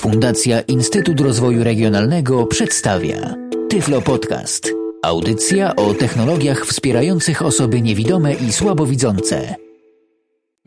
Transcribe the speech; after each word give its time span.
Fundacja 0.00 0.60
Instytut 0.60 1.20
Rozwoju 1.20 1.64
Regionalnego 1.64 2.46
przedstawia 2.46 3.34
Tyflo 3.70 4.02
Podcast. 4.02 4.72
Audycja 5.02 5.76
o 5.76 5.94
technologiach 5.94 6.66
wspierających 6.66 7.42
osoby 7.42 7.80
niewidome 7.80 8.34
i 8.34 8.52
słabowidzące. 8.52 9.54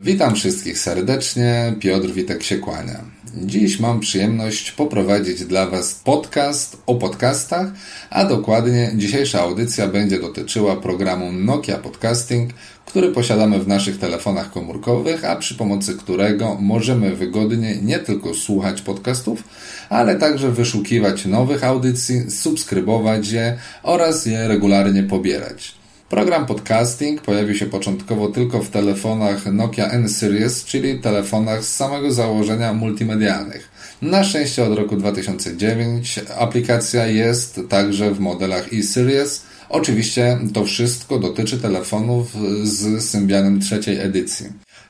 Witam 0.00 0.34
wszystkich 0.34 0.78
serdecznie, 0.78 1.74
Piotr 1.80 2.08
Witek 2.08 2.42
się 2.42 2.58
kłania. 2.58 3.04
Dziś 3.36 3.80
mam 3.80 4.00
przyjemność 4.00 4.72
poprowadzić 4.72 5.44
dla 5.44 5.66
Was 5.66 5.94
podcast 6.04 6.76
o 6.86 6.94
podcastach, 6.94 7.66
a 8.10 8.24
dokładnie 8.24 8.92
dzisiejsza 8.94 9.40
audycja 9.40 9.88
będzie 9.88 10.20
dotyczyła 10.20 10.76
programu 10.76 11.32
Nokia 11.32 11.78
Podcasting, 11.78 12.50
który 12.86 13.08
posiadamy 13.08 13.58
w 13.58 13.68
naszych 13.68 13.98
telefonach 13.98 14.52
komórkowych, 14.52 15.24
a 15.24 15.36
przy 15.36 15.54
pomocy 15.54 15.94
którego 15.94 16.56
możemy 16.60 17.16
wygodnie 17.16 17.76
nie 17.82 17.98
tylko 17.98 18.34
słuchać 18.34 18.82
podcastów, 18.82 19.42
ale 19.88 20.16
także 20.16 20.52
wyszukiwać 20.52 21.26
nowych 21.26 21.64
audycji, 21.64 22.30
subskrybować 22.30 23.28
je 23.28 23.58
oraz 23.82 24.26
je 24.26 24.48
regularnie 24.48 25.02
pobierać. 25.02 25.74
Program 26.08 26.46
podcasting 26.46 27.20
pojawił 27.20 27.54
się 27.54 27.66
początkowo 27.66 28.28
tylko 28.28 28.62
w 28.62 28.70
telefonach 28.70 29.46
Nokia 29.46 29.90
N-Series, 29.90 30.64
czyli 30.64 31.00
telefonach 31.00 31.64
z 31.64 31.76
samego 31.76 32.12
założenia 32.12 32.72
multimedialnych. 32.72 33.68
Na 34.02 34.24
szczęście 34.24 34.64
od 34.64 34.78
roku 34.78 34.96
2009 34.96 36.20
aplikacja 36.38 37.06
jest 37.06 37.60
także 37.68 38.10
w 38.10 38.20
modelach 38.20 38.72
E-Series. 38.72 39.42
Oczywiście 39.68 40.38
to 40.54 40.64
wszystko 40.64 41.18
dotyczy 41.18 41.58
telefonów 41.58 42.36
z 42.62 43.04
Symbianem 43.04 43.60
trzeciej 43.60 44.00
edycji. 44.00 44.46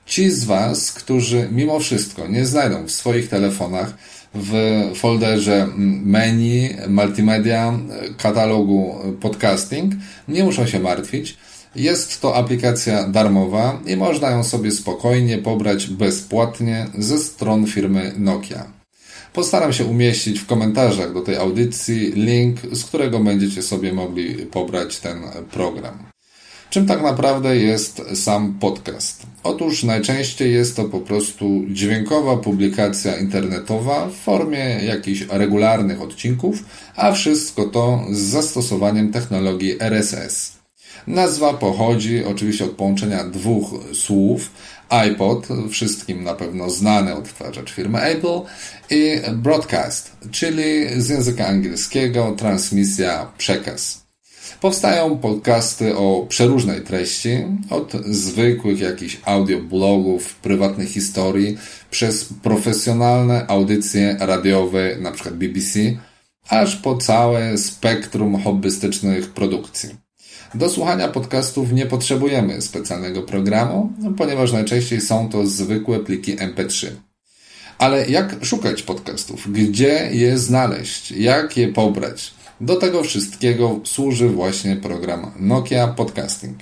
Ci 0.07 0.31
z 0.31 0.45
Was, 0.45 0.93
którzy 0.93 1.49
mimo 1.53 1.81
wszystko 1.81 2.29
nie 2.29 2.47
znajdą 2.47 2.87
w 2.87 2.91
swoich 2.91 3.29
telefonach 3.29 3.95
w 4.35 4.53
folderze 4.95 5.69
menu, 6.05 6.69
multimedia, 6.89 7.79
katalogu 8.19 8.95
podcasting. 9.21 9.93
Nie 10.29 10.45
muszą 10.45 10.67
się 10.67 10.81
martwić. 10.81 11.37
Jest 11.77 12.21
to 12.21 12.37
aplikacja 12.37 13.09
darmowa 13.09 13.81
i 13.87 13.97
można 13.97 14.31
ją 14.31 14.45
sobie 14.45 14.71
spokojnie 14.71 15.39
pobrać 15.39 15.87
bezpłatnie 15.87 16.87
ze 16.99 17.19
stron 17.19 17.67
firmy 17.67 18.13
Nokia. 18.19 18.84
Postaram 19.35 19.73
się 19.73 19.85
umieścić 19.85 20.41
w 20.41 20.47
komentarzach 20.47 21.13
do 21.13 21.21
tej 21.21 21.37
audycji 21.37 22.13
link, 22.13 22.61
z 22.73 22.85
którego 22.85 23.19
będziecie 23.19 23.63
sobie 23.63 23.93
mogli 23.93 24.35
pobrać 24.35 25.01
ten 25.01 25.23
program. 25.51 25.99
Czym 26.71 26.87
tak 26.87 27.03
naprawdę 27.03 27.57
jest 27.57 28.03
sam 28.15 28.59
podcast? 28.61 29.27
Otóż 29.43 29.85
najczęściej 29.85 30.53
jest 30.53 30.77
to 30.77 30.85
po 30.85 31.01
prostu 31.01 31.63
dźwiękowa 31.69 32.37
publikacja 32.37 33.17
internetowa 33.17 34.07
w 34.07 34.15
formie 34.15 34.65
jakichś 34.85 35.27
regularnych 35.31 36.03
odcinków, 36.03 36.65
a 36.97 37.13
wszystko 37.13 37.65
to 37.65 38.05
z 38.11 38.19
zastosowaniem 38.19 39.13
technologii 39.13 39.77
RSS. 39.81 40.53
Nazwa 41.07 41.55
pochodzi 41.55 42.25
oczywiście 42.25 42.65
od 42.65 42.71
połączenia 42.71 43.25
dwóch 43.25 43.71
słów 43.95 44.51
iPod, 44.89 45.49
wszystkim 45.71 46.25
na 46.25 46.35
pewno 46.35 46.71
znany 46.71 47.15
odtwarzacz 47.15 47.73
firmy 47.73 48.01
Apple, 48.01 48.41
i 48.91 49.21
broadcast, 49.33 50.17
czyli 50.31 51.01
z 51.03 51.09
języka 51.09 51.47
angielskiego 51.47 52.35
transmisja, 52.39 53.33
przekaz. 53.39 54.05
Powstają 54.61 55.19
podcasty 55.19 55.97
o 55.97 56.27
przeróżnej 56.29 56.81
treści, 56.81 57.45
od 57.71 57.93
zwykłych 58.07 58.81
jakichś 58.81 59.21
audioblogów, 59.25 60.35
prywatnych 60.35 60.89
historii, 60.89 61.59
przez 61.91 62.29
profesjonalne 62.43 63.47
audycje 63.47 64.17
radiowe, 64.21 64.93
np. 64.93 65.31
BBC, 65.31 65.79
aż 66.49 66.77
po 66.77 66.97
całe 66.97 67.59
spektrum 67.59 68.43
hobbystycznych 68.43 69.31
produkcji. 69.31 70.04
Do 70.55 70.71
słuchania 70.71 71.09
podcastów 71.09 71.73
nie 71.73 71.87
potrzebujemy 71.87 72.63
specjalnego 72.63 73.23
programu, 73.23 73.93
ponieważ 74.19 74.53
najczęściej 74.53 75.01
są 75.01 75.29
to 75.29 75.47
zwykłe 75.47 76.01
pliki 76.01 76.37
MP3. 76.37 76.87
Ale 77.79 78.11
jak 78.11 78.45
szukać 78.45 78.83
podcastów? 78.83 79.53
Gdzie 79.53 80.09
je 80.13 80.39
znaleźć? 80.39 81.11
Jak 81.11 81.57
je 81.57 81.69
pobrać? 81.69 82.35
Do 82.61 82.77
tego 82.77 83.03
wszystkiego 83.03 83.81
służy 83.85 84.29
właśnie 84.29 84.77
program 84.77 85.31
Nokia 85.41 85.89
Podcasting. 85.89 86.59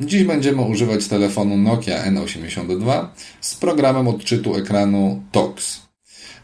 Dziś 0.00 0.24
będziemy 0.24 0.62
używać 0.62 1.06
telefonu 1.06 1.56
Nokia 1.56 2.10
N82 2.10 3.06
z 3.40 3.54
programem 3.54 4.08
odczytu 4.08 4.56
ekranu 4.56 5.22
TOX. 5.32 5.80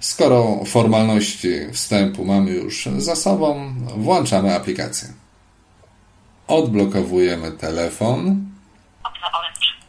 Skoro 0.01 0.65
formalności 0.67 1.49
wstępu 1.73 2.25
mamy 2.25 2.51
już 2.51 2.89
za 2.99 3.17
sobą, 3.17 3.75
włączamy 3.97 4.55
aplikację. 4.55 5.18
Odblokowujemy 6.49 7.51
telefon. 7.51 8.47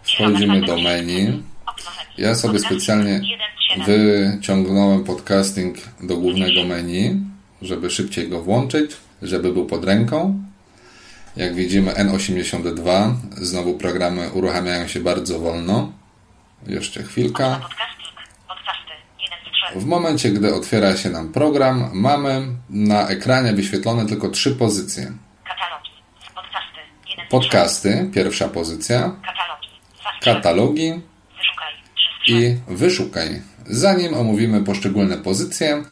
Wchodzimy 0.03 0.61
do 0.61 0.77
menu. 0.77 1.43
Ja 2.17 2.35
sobie 2.35 2.59
specjalnie 2.59 3.21
wyciągnąłem 3.85 5.03
podcasting 5.03 5.77
do 6.03 6.17
głównego 6.17 6.63
menu 6.63 7.29
żeby 7.61 7.89
szybciej 7.89 8.29
go 8.29 8.41
włączyć, 8.41 8.97
żeby 9.21 9.53
był 9.53 9.65
pod 9.65 9.85
ręką. 9.85 10.43
Jak 11.35 11.55
widzimy 11.55 11.91
N82, 11.91 13.13
znowu 13.37 13.73
programy 13.73 14.29
uruchamiają 14.29 14.87
się 14.87 14.99
bardzo 14.99 15.39
wolno. 15.39 15.91
Jeszcze 16.67 17.03
chwilka. 17.03 17.69
W 19.75 19.85
momencie, 19.85 20.29
gdy 20.29 20.53
otwiera 20.55 20.97
się 20.97 21.09
nam 21.09 21.31
program, 21.31 21.89
mamy 21.93 22.47
na 22.69 23.07
ekranie 23.07 23.53
wyświetlone 23.53 24.05
tylko 24.05 24.29
trzy 24.29 24.55
pozycje. 24.55 25.11
Podcasty, 27.29 28.09
pierwsza 28.13 28.47
pozycja. 28.47 29.15
Katalogi. 30.21 31.01
I 32.27 32.55
wyszukaj. 32.67 33.41
Zanim 33.65 34.13
omówimy 34.13 34.63
poszczególne 34.63 35.17
pozycje, 35.17 35.83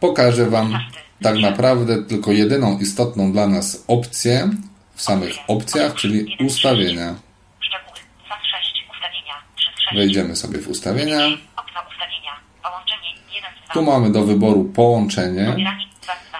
pokażę 0.00 0.50
Wam 0.50 0.78
tak 1.22 1.36
naprawdę 1.36 2.04
tylko 2.04 2.32
jedyną 2.32 2.78
istotną 2.78 3.32
dla 3.32 3.46
nas 3.46 3.84
opcję 3.88 4.50
w 4.94 5.02
samych 5.02 5.32
opcjach, 5.48 5.94
czyli 5.94 6.36
ustawienia. 6.46 7.14
Wejdziemy 9.94 10.36
sobie 10.36 10.58
w 10.58 10.68
ustawienia. 10.68 11.18
Tu 13.72 13.82
mamy 13.82 14.12
do 14.12 14.24
wyboru 14.24 14.64
połączenie 14.64 15.56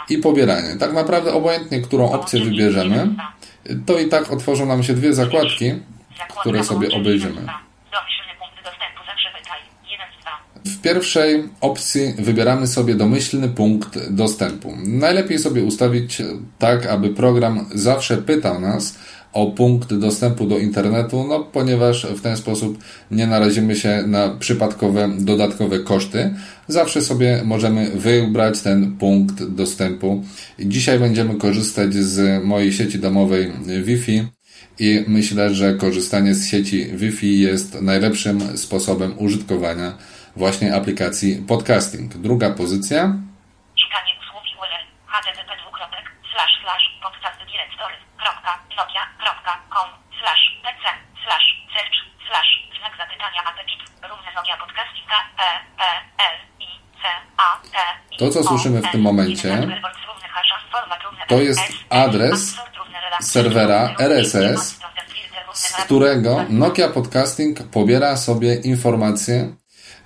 i 0.09 0.19
pobieranie. 0.19 0.77
Tak 0.77 0.93
naprawdę 0.93 1.33
obojętnie, 1.33 1.81
którą 1.81 2.13
opcję 2.13 2.45
wybierzemy, 2.45 3.09
to 3.87 3.99
i 3.99 4.09
tak 4.09 4.33
otworzą 4.33 4.67
nam 4.67 4.83
się 4.83 4.95
dwie 4.95 5.15
zakładki, 5.15 5.73
które 6.41 6.65
sobie 6.65 6.89
obejrzymy. 6.97 7.47
W 10.65 10.81
pierwszej 10.83 11.49
opcji 11.61 12.15
wybieramy 12.19 12.67
sobie 12.67 12.95
domyślny 12.95 13.49
punkt 13.49 14.11
dostępu. 14.11 14.77
Najlepiej 14.85 15.39
sobie 15.39 15.63
ustawić 15.63 16.23
tak, 16.59 16.87
aby 16.87 17.09
program 17.11 17.67
zawsze 17.75 18.17
pytał 18.17 18.61
nas 18.61 18.99
o 19.37 19.47
punkt 19.47 19.95
dostępu 19.95 20.47
do 20.47 20.59
internetu, 20.59 21.25
no 21.29 21.41
ponieważ 21.41 22.07
w 22.07 22.21
ten 22.21 22.37
sposób 22.37 22.79
nie 23.11 23.27
narazimy 23.27 23.77
się 23.77 24.03
na 24.07 24.29
przypadkowe 24.29 25.09
dodatkowe 25.19 25.79
koszty. 25.79 26.35
Zawsze 26.69 27.03
sobie 27.03 27.43
możemy 27.45 27.91
wybrać 27.91 28.61
ten 28.61 28.97
punkt 28.97 29.45
dostępu. 29.45 30.25
Dzisiaj 30.59 30.99
będziemy 30.99 31.35
korzystać 31.35 31.95
z 31.95 32.45
mojej 32.45 32.73
sieci 32.73 32.99
domowej 32.99 33.53
Wi-Fi 33.83 34.27
i 34.79 35.05
myślę, 35.09 35.55
że 35.55 35.75
korzystanie 35.75 36.35
z 36.35 36.51
sieci 36.51 36.87
Wi-Fi 36.87 37.41
jest 37.41 37.81
najlepszym 37.81 38.59
sposobem 38.59 39.15
użytkowania 39.19 39.99
właśnie 40.37 40.75
aplikacji 40.75 41.37
podcasting. 41.49 42.15
Druga 42.15 42.51
pozycja. 42.51 43.01
Szukanie 43.83 44.13
usługi 44.21 44.53
URL 44.61 44.85
http 45.13 45.51
slash 46.33 46.55
slash 46.63 46.85
podcast 47.03 47.47
nokia.com 48.79 49.89
slash 50.19 50.43
pc 50.63 50.85
slash 51.23 51.47
search 51.75 51.97
slash 52.27 52.51
znak 52.79 52.93
zapytania 53.01 53.41
równe 54.11 54.31
nokia 54.37 54.57
podcastinga 54.63 55.19
e 55.47 55.51
e 55.89 55.91
l 56.35 56.37
i 56.67 56.69
c 57.01 57.03
a 57.37 57.49
t 57.73 57.75
To 58.19 58.31
co 58.31 58.45
słyszymy 58.45 58.83
w 58.83 58.91
tym 58.93 59.01
momencie 59.01 59.51
to 61.29 61.39
jest 61.41 61.73
adres 61.91 62.57
serwera 63.21 63.95
RSS 63.99 64.81
z 65.53 65.73
którego 65.73 66.45
Nokia 66.49 66.89
Podcasting 66.89 67.63
pobiera 67.63 68.17
sobie 68.17 68.55
informacje 68.55 69.53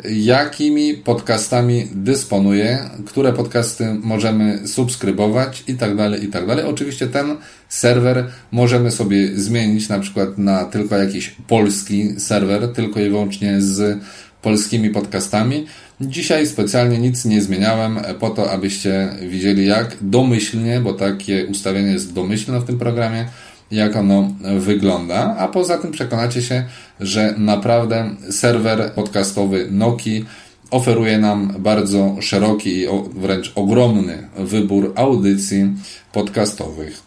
jakimi 0.08 0.94
podcastami 0.94 1.88
dysponuję, 1.92 2.90
które 3.06 3.32
podcasty 3.32 3.94
możemy 3.94 4.68
subskrybować 4.68 5.64
i 5.68 5.74
tak 5.74 5.96
dalej, 5.96 6.24
i 6.24 6.28
tak 6.28 6.46
dalej. 6.46 6.64
Oczywiście 6.64 7.06
ten 7.06 7.36
serwer 7.68 8.26
możemy 8.52 8.90
sobie 8.90 9.40
zmienić 9.40 9.88
na 9.88 9.98
przykład 9.98 10.38
na 10.38 10.64
tylko 10.64 10.96
jakiś 10.96 11.36
polski 11.48 12.20
serwer, 12.20 12.72
tylko 12.72 13.00
i 13.00 13.08
wyłącznie 13.08 13.60
z 13.60 13.98
polskimi 14.42 14.90
podcastami. 14.90 15.66
Dzisiaj 16.00 16.46
specjalnie 16.46 16.98
nic 16.98 17.24
nie 17.24 17.42
zmieniałem 17.42 17.98
po 18.20 18.30
to, 18.30 18.50
abyście 18.50 19.08
widzieli 19.28 19.66
jak 19.66 19.96
domyślnie, 20.00 20.80
bo 20.80 20.92
takie 20.92 21.46
ustawienie 21.46 21.92
jest 21.92 22.12
domyślne 22.12 22.60
w 22.60 22.64
tym 22.64 22.78
programie, 22.78 23.28
jak 23.70 23.96
ono 23.96 24.28
wygląda, 24.58 25.36
a 25.38 25.48
poza 25.48 25.78
tym 25.78 25.92
przekonacie 25.92 26.42
się, 26.42 26.64
że 27.00 27.34
naprawdę 27.36 28.10
serwer 28.30 28.92
podcastowy 28.94 29.68
Noki 29.70 30.24
oferuje 30.70 31.18
nam 31.18 31.54
bardzo 31.58 32.16
szeroki 32.20 32.78
i 32.78 32.86
wręcz 33.14 33.52
ogromny 33.54 34.28
wybór 34.36 34.92
audycji 34.96 35.74
podcastowych. 36.12 37.02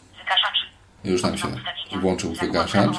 Już 1.04 1.24
nam 1.24 1.38
się 1.38 1.48
włączył 2.02 2.34
wygaszacz. 2.34 2.96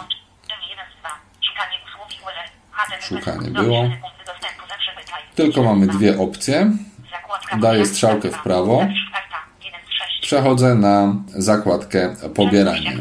Szukanie 3.00 3.50
było. 3.50 3.90
Tylko 5.34 5.62
mamy 5.62 5.87
dwie 5.87 6.19
opcje. 6.19 6.70
Daję 7.61 7.87
strzałkę 7.87 8.31
w 8.31 8.43
prawo. 8.43 8.87
Przechodzę 10.20 10.75
na 10.75 11.14
zakładkę 11.28 12.16
pobieranie. 12.34 12.99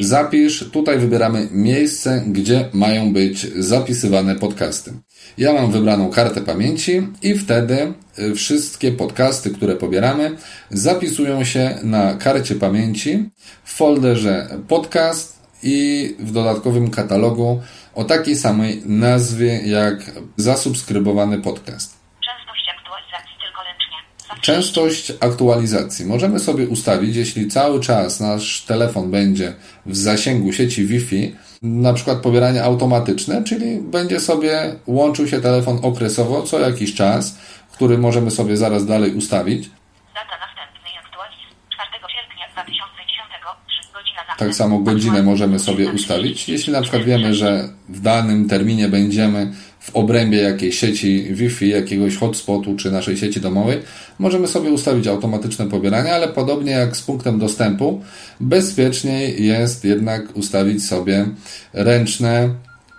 Zapisz, 0.00 0.70
tutaj 0.70 0.98
wybieramy 0.98 1.48
miejsce, 1.50 2.24
gdzie 2.26 2.68
mają 2.72 3.12
być 3.12 3.52
zapisywane 3.54 4.34
podcasty. 4.34 4.92
Ja 5.38 5.52
mam 5.52 5.72
wybraną 5.72 6.10
kartę 6.10 6.40
pamięci 6.40 7.08
i 7.22 7.34
wtedy 7.34 7.92
y, 8.18 8.34
wszystkie 8.34 8.92
podcasty, 8.92 9.50
które 9.50 9.76
pobieramy, 9.76 10.36
zapisują 10.70 11.44
się 11.44 11.78
na 11.82 12.14
karcie 12.14 12.54
pamięci 12.54 13.30
w 13.64 13.72
folderze 13.72 14.48
podcast 14.68 15.42
i 15.62 16.14
w 16.18 16.32
dodatkowym 16.32 16.90
katalogu 16.90 17.62
o 17.94 18.04
takiej 18.04 18.36
samej 18.36 18.82
nazwie 18.86 19.60
jak 19.64 19.96
zasubskrybowany 20.36 21.38
podcast. 21.38 21.98
Częstość 22.24 22.64
aktualizacji 22.78 23.36
tylko 23.44 23.60
ręcznie. 23.62 23.96
Częstość 24.40 25.12
aktualizacji. 25.20 26.06
Możemy 26.06 26.38
sobie 26.38 26.68
ustawić, 26.68 27.16
jeśli 27.16 27.48
cały 27.48 27.80
czas 27.80 28.20
nasz 28.20 28.64
telefon 28.64 29.10
będzie 29.10 29.54
w 29.86 29.96
zasięgu 29.96 30.52
sieci 30.52 30.86
Wi-Fi, 30.86 31.34
na 31.62 31.92
przykład 31.92 32.18
pobieranie 32.18 32.64
automatyczne, 32.64 33.44
czyli 33.44 33.80
będzie 33.80 34.20
sobie 34.20 34.74
łączył 34.86 35.28
się 35.28 35.40
telefon 35.40 35.78
okresowo 35.82 36.42
co 36.42 36.60
jakiś 36.60 36.94
czas, 36.94 37.38
który 37.72 37.98
możemy 37.98 38.30
sobie 38.30 38.56
zaraz 38.56 38.86
dalej 38.86 39.14
ustawić. 39.14 39.70
Data 40.14 40.36
następnej 40.46 40.92
aktualizacji 41.04 41.56
4 41.70 41.88
sierpnia 42.14 42.46
2010 42.52 43.92
godzina 43.94 44.36
Tak 44.38 44.54
samo 44.54 44.78
godzinę 44.78 45.22
możemy 45.22 45.58
sobie 45.58 45.92
ustawić. 45.92 46.48
Jeśli 46.48 46.72
na 46.72 46.82
przykład 46.82 47.02
wiemy, 47.02 47.34
że 47.34 47.68
w 47.88 48.00
danym 48.00 48.48
terminie 48.48 48.88
będziemy 48.88 49.52
w 49.86 49.96
obrębie 49.96 50.38
jakiejś 50.38 50.78
sieci 50.78 51.26
Wi-Fi, 51.30 51.68
jakiegoś 51.68 52.16
hotspotu 52.16 52.76
czy 52.76 52.90
naszej 52.90 53.16
sieci 53.16 53.40
domowej, 53.40 53.82
możemy 54.18 54.48
sobie 54.48 54.70
ustawić 54.70 55.06
automatyczne 55.06 55.66
pobieranie, 55.66 56.14
ale 56.14 56.28
podobnie 56.28 56.72
jak 56.72 56.96
z 56.96 57.02
punktem 57.02 57.38
dostępu, 57.38 58.04
bezpieczniej 58.40 59.46
jest 59.46 59.84
jednak 59.84 60.36
ustawić 60.36 60.86
sobie 60.86 61.26
ręczne 61.72 62.54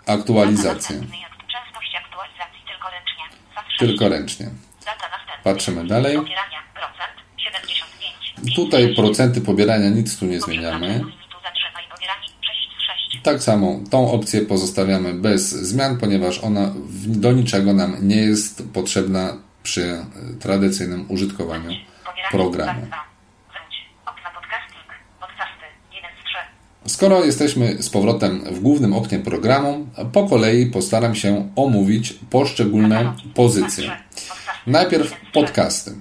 aktualizacje. 0.05 0.95
Tylko 3.79 4.09
ręcznie. 4.09 4.49
Patrzymy 5.43 5.87
dalej. 5.87 6.17
pobierania 6.17 6.59
procent 6.73 7.13
75. 7.37 8.55
Tutaj 8.55 8.95
procenty 8.95 9.41
pobierania 9.41 9.89
nic 9.89 10.17
tu 10.19 10.25
nie 10.25 10.41
zmieniamy. 10.41 10.87
Limitu 10.87 11.37
zatrzymaj 11.43 11.83
pobieranie 11.91 12.27
6 12.27 12.69
z 12.77 12.81
6. 13.11 13.16
Tak 13.27 13.43
samo 13.43 13.79
tą 13.89 14.11
opcję 14.11 14.41
pozostawiamy 14.41 15.13
bez 15.13 15.49
zmian, 15.49 15.97
ponieważ 15.97 16.43
ona 16.43 16.73
do 17.05 17.31
niczego 17.31 17.73
nam 17.73 17.95
nie 18.01 18.15
jest 18.15 18.63
potrzebna 18.73 19.37
przy 19.63 19.83
e, 19.83 20.05
tradycyjnym 20.39 21.05
użytkowaniu 21.09 21.69
programu. 22.31 22.81
2 22.81 22.87
Wróć. 22.87 23.75
Okna 24.05 24.29
podcasting. 24.35 24.87
Podcasty 25.19 25.65
1 25.95 26.11
z 26.21 26.25
3. 26.85 26.95
Skoro 26.95 27.25
jesteśmy 27.25 27.83
z 27.83 27.89
powrotem 27.89 28.39
w 28.39 28.59
głównym 28.59 28.93
oknie 28.93 29.19
programu, 29.19 29.87
po 30.13 30.29
kolei 30.29 30.65
postaram 30.65 31.15
się 31.15 31.51
omówić 31.55 32.13
poszczególne 32.29 33.13
pozycje. 33.33 33.97
Najpierw 34.67 35.13
podcasty. 35.33 35.91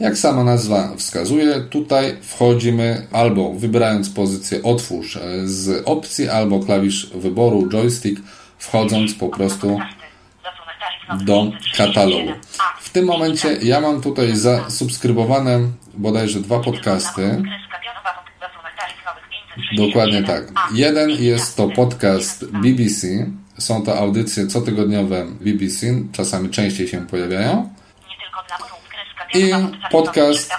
Jak 0.00 0.18
sama 0.18 0.44
nazwa 0.44 0.96
wskazuje, 0.96 1.60
tutaj 1.60 2.16
wchodzimy 2.22 3.06
albo 3.12 3.52
wybierając 3.52 4.10
pozycję 4.10 4.62
otwórz 4.62 5.16
e, 5.16 5.20
z 5.44 5.82
opcji, 5.88 6.28
albo 6.28 6.60
klawisz 6.60 7.10
wyboru 7.14 7.68
joystick, 7.68 8.22
wchodząc 8.58 9.14
po 9.14 9.28
prostu 9.28 9.78
do 11.24 11.52
katalogu. 11.76 12.32
W 12.80 12.90
tym 12.90 13.04
momencie 13.04 13.58
ja 13.62 13.80
mam 13.80 14.00
tutaj 14.00 14.36
zasubskrybowane 14.36 15.60
bodajże 15.94 16.40
dwa 16.40 16.60
podcasty. 16.60 17.42
Dokładnie 19.76 20.22
tak. 20.22 20.52
Jeden 20.72 21.10
jest 21.10 21.56
to 21.56 21.68
podcast 21.68 22.44
BBC. 22.50 23.06
Są 23.58 23.82
to 23.82 23.98
audycje 23.98 24.46
cotygodniowe 24.46 25.26
BBC, 25.40 25.86
czasami 26.12 26.50
częściej 26.50 26.88
się 26.88 27.06
pojawiają. 27.06 27.74
I 29.34 29.50
podcast 29.90 30.52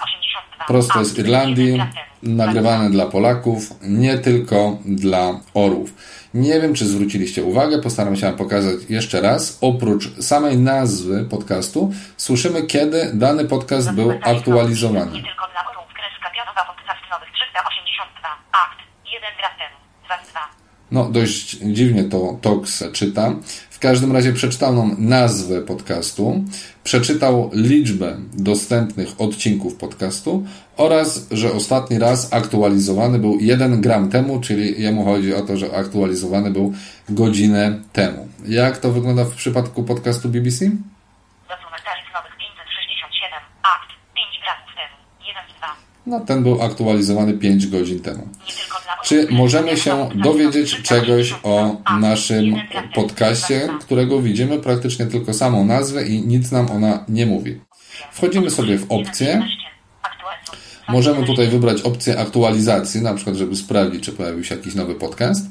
prosto 0.67 1.05
z 1.05 1.17
Irlandii, 1.17 1.81
nagrywany 2.23 2.89
dla 2.89 3.05
Polaków, 3.05 3.69
nie 3.81 4.17
tylko 4.17 4.77
dla 4.85 5.39
orłów. 5.53 5.93
Nie 6.33 6.61
wiem, 6.61 6.73
czy 6.73 6.85
zwróciliście 6.85 7.43
uwagę, 7.43 7.79
postaram 7.79 8.15
się 8.15 8.25
Wam 8.25 8.35
pokazać 8.35 8.75
jeszcze 8.89 9.21
raz. 9.21 9.57
Oprócz 9.61 10.23
samej 10.23 10.57
nazwy 10.57 11.25
podcastu, 11.29 11.93
słyszymy, 12.17 12.63
kiedy 12.63 13.11
dany 13.13 13.45
podcast 13.45 13.91
był 13.91 14.11
aktualizowany. 14.21 15.11
Nie 15.11 15.23
tylko 15.23 15.47
dla 15.51 15.71
orłów. 15.71 15.93
Kreska 15.93 16.29
pionowa 16.35 16.73
podcast 16.73 17.01
nowych 17.11 17.29
382. 17.33 18.29
Akt. 18.51 18.79
1 19.13 19.21
gram 19.37 19.51
temu. 19.57 19.77
2 20.05 20.25
z 20.25 20.31
2. 20.31 20.39
No, 20.91 21.09
dość 21.09 21.49
dziwnie 21.51 22.03
to 22.03 22.37
Tox 22.41 22.83
czyta. 22.91 23.31
W 23.75 23.79
każdym 23.79 24.11
razie 24.11 24.33
przeczytał 24.33 24.75
nam 24.75 24.95
nazwę 24.99 25.61
podcastu, 25.61 26.43
przeczytał 26.83 27.49
liczbę 27.53 28.17
dostępnych 28.33 29.21
odcinków 29.21 29.75
podcastu 29.75 30.45
oraz, 30.77 31.27
że 31.31 31.51
ostatni 31.51 31.99
raz 31.99 32.33
aktualizowany 32.33 33.19
był 33.19 33.37
1 33.39 33.81
gram 33.81 34.09
temu, 34.09 34.41
czyli 34.41 34.81
jemu 34.81 35.05
chodzi 35.05 35.33
o 35.33 35.41
to, 35.41 35.57
że 35.57 35.77
aktualizowany 35.77 36.51
był 36.51 36.73
godzinę 37.09 37.79
temu. 37.93 38.27
Jak 38.47 38.77
to 38.77 38.91
wygląda 38.91 39.25
w 39.25 39.35
przypadku 39.35 39.83
podcastu 39.83 40.29
BBC? 40.29 40.65
Zasunek 41.49 41.81
taryf 41.85 42.07
nowych 42.13 42.37
567. 42.37 43.39
Akt. 43.63 43.89
5 44.15 44.27
gramów 44.43 44.71
temu. 44.75 44.95
1 45.27 45.43
z 45.51 45.57
2. 45.57 45.94
No, 46.07 46.19
ten 46.19 46.43
był 46.43 46.61
aktualizowany 46.61 47.33
5 47.33 47.67
godzin 47.67 47.99
temu. 47.99 48.27
Czy 49.03 49.27
możemy 49.31 49.77
się 49.77 50.09
dowiedzieć 50.15 50.81
czegoś 50.81 51.33
o 51.43 51.81
naszym 51.99 52.55
podcaście, 52.95 53.69
którego 53.81 54.21
widzimy 54.21 54.59
praktycznie 54.59 55.05
tylko 55.05 55.33
samą 55.33 55.65
nazwę 55.65 56.07
i 56.07 56.27
nic 56.27 56.51
nam 56.51 56.71
ona 56.71 57.05
nie 57.09 57.25
mówi? 57.25 57.61
Wchodzimy 58.11 58.49
sobie 58.49 58.77
w 58.77 58.91
opcje. 58.91 59.47
Możemy 60.87 61.25
tutaj 61.25 61.47
wybrać 61.47 61.81
opcję 61.81 62.19
aktualizacji, 62.19 63.01
na 63.01 63.13
przykład, 63.13 63.35
żeby 63.35 63.55
sprawdzić, 63.55 64.03
czy 64.03 64.11
pojawił 64.11 64.43
się 64.43 64.55
jakiś 64.55 64.75
nowy 64.75 64.95
podcast. 64.95 65.45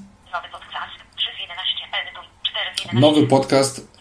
Nowy 2.92 3.26
podcast. 3.26 3.93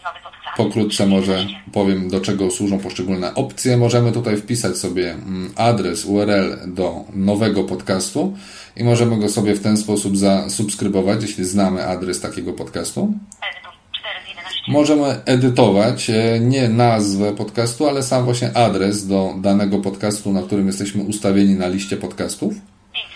Pokrótce 0.56 1.06
może 1.06 1.46
powiem, 1.72 2.08
do 2.08 2.20
czego 2.20 2.50
służą 2.50 2.78
poszczególne 2.78 3.34
opcje. 3.34 3.76
Możemy 3.76 4.12
tutaj 4.12 4.36
wpisać 4.36 4.76
sobie 4.76 5.12
mm, 5.12 5.52
adres 5.56 6.04
URL 6.04 6.56
do 6.66 7.04
nowego 7.14 7.64
podcastu 7.64 8.36
i 8.76 8.84
możemy 8.84 9.18
go 9.18 9.28
sobie 9.28 9.54
w 9.54 9.60
ten 9.60 9.76
sposób 9.76 10.16
zasubskrybować, 10.16 11.22
jeśli 11.22 11.44
znamy 11.44 11.86
adres 11.86 12.20
takiego 12.20 12.52
podcastu. 12.52 13.00
Edytuj. 13.02 13.72
4 13.98 14.18
z 14.26 14.28
11. 14.28 14.60
Możemy 14.68 15.24
edytować 15.24 16.10
e, 16.10 16.40
nie 16.40 16.68
nazwę 16.68 17.32
podcastu, 17.32 17.88
ale 17.88 18.02
sam 18.02 18.24
właśnie 18.24 18.56
adres 18.56 19.06
do 19.06 19.34
danego 19.40 19.78
podcastu, 19.78 20.32
na 20.32 20.42
którym 20.42 20.66
jesteśmy 20.66 21.02
ustawieni 21.02 21.54
na 21.54 21.68
liście 21.68 21.96
podcastów. 21.96 22.54
5 22.54 22.62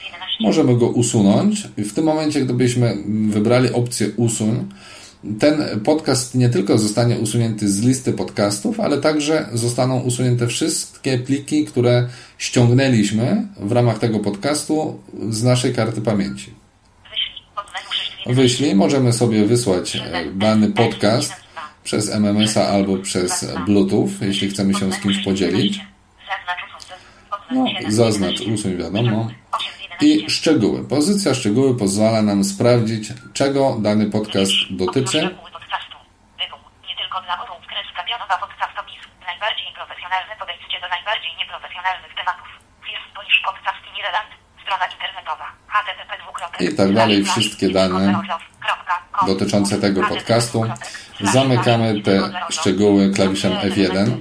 z 0.01 0.05
11. 0.05 0.37
Możemy 0.41 0.77
go 0.77 0.89
usunąć. 0.89 1.69
W 1.79 1.93
tym 1.93 2.05
momencie, 2.05 2.41
gdybyśmy 2.41 2.97
wybrali 3.29 3.73
opcję 3.73 4.09
usuń, 4.17 4.65
ten 5.41 5.81
podcast 5.85 6.35
nie 6.35 6.49
tylko 6.49 6.79
zostanie 6.79 7.19
usunięty 7.19 7.69
z 7.69 7.81
listy 7.83 8.13
podcastów, 8.13 8.81
ale 8.81 8.99
także 8.99 9.49
zostaną 9.53 10.01
usunięte 10.01 10.47
wszystkie 10.47 11.19
pliki, 11.19 11.65
które 11.65 12.09
ściągnęliśmy 12.39 13.47
w 13.57 13.73
ramach 13.73 13.99
tego 13.99 14.19
podcastu 14.19 15.01
z 15.31 15.43
naszej 15.43 15.75
karty 15.75 16.01
pamięci. 16.01 16.55
Wyślij. 17.11 17.43
Pod 17.57 17.65
menu 17.67 17.93
6 17.93 18.11
z 18.11 18.29
11. 18.29 18.43
Wyślij, 18.43 18.75
możemy 18.75 19.13
sobie 19.13 19.47
wysłać 19.47 19.97
e, 19.97 20.01
dany 20.35 20.69
podcast 20.69 21.33
przez 21.85 22.11
MMS-a 22.11 22.69
albo 22.69 22.97
przez 22.97 23.47
Bluetooth, 23.67 24.09
jeśli 24.21 24.49
chcemy 24.49 24.75
się 24.75 24.93
z 24.93 24.99
kimś 25.01 25.25
podzielić. 25.25 25.81
No, 27.51 27.63
Odznacz 27.63 27.79
7 27.79 27.93
z 27.93 27.95
zaznacz 27.95 28.41
11. 28.41 28.55
usuń, 28.55 28.77
wiadomo. 28.77 29.31
8 29.99 30.07
z 30.07 30.07
11. 30.07 30.27
I 30.27 30.31
szczegóły. 30.31 30.85
Pozycja 30.89 31.35
szczegóły 31.35 31.77
pozwala 31.79 32.23
nam 32.23 32.45
sprawdzić, 32.45 33.13
czego 33.33 33.77
dany 33.81 34.11
podcast 34.11 34.53
dotyczy. 34.71 35.37
I 46.61 46.77
tak 46.77 46.95
dalej, 46.95 47.25
wszystkie 47.25 47.69
dane 47.69 48.23
dotyczące 49.27 49.79
tego 49.79 50.09
podcastu. 50.09 50.65
Zamykamy 51.21 52.03
te 52.03 52.31
szczegóły 52.51 53.11
klawiszem 53.11 53.53
F1 53.53 54.21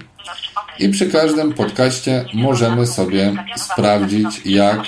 i 0.80 0.90
przy 0.90 1.12
każdym 1.12 1.54
podcaście 1.54 2.26
możemy 2.34 2.88
sobie 2.88 3.34
sprawdzić, 3.56 4.46
jak, 4.46 4.80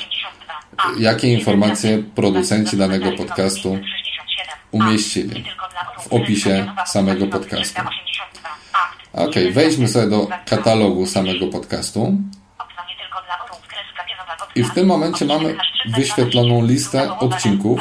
jakie 0.99 1.33
informacje 1.33 2.03
producenci 2.15 2.77
danego 2.77 3.11
podcastu 3.11 3.79
umieścili 4.71 5.43
w 5.99 6.13
opisie 6.13 6.71
samego 6.85 7.27
podcastu. 7.27 7.81
Ok, 9.13 9.35
wejdźmy 9.51 9.87
sobie 9.87 10.07
do 10.07 10.27
katalogu 10.45 11.05
samego 11.05 11.47
podcastu. 11.47 12.17
I 14.55 14.63
w 14.63 14.73
tym 14.73 14.87
momencie 14.87 15.25
mamy 15.25 15.55
wyświetloną 15.95 16.65
listę 16.65 17.17
odcinków. 17.19 17.79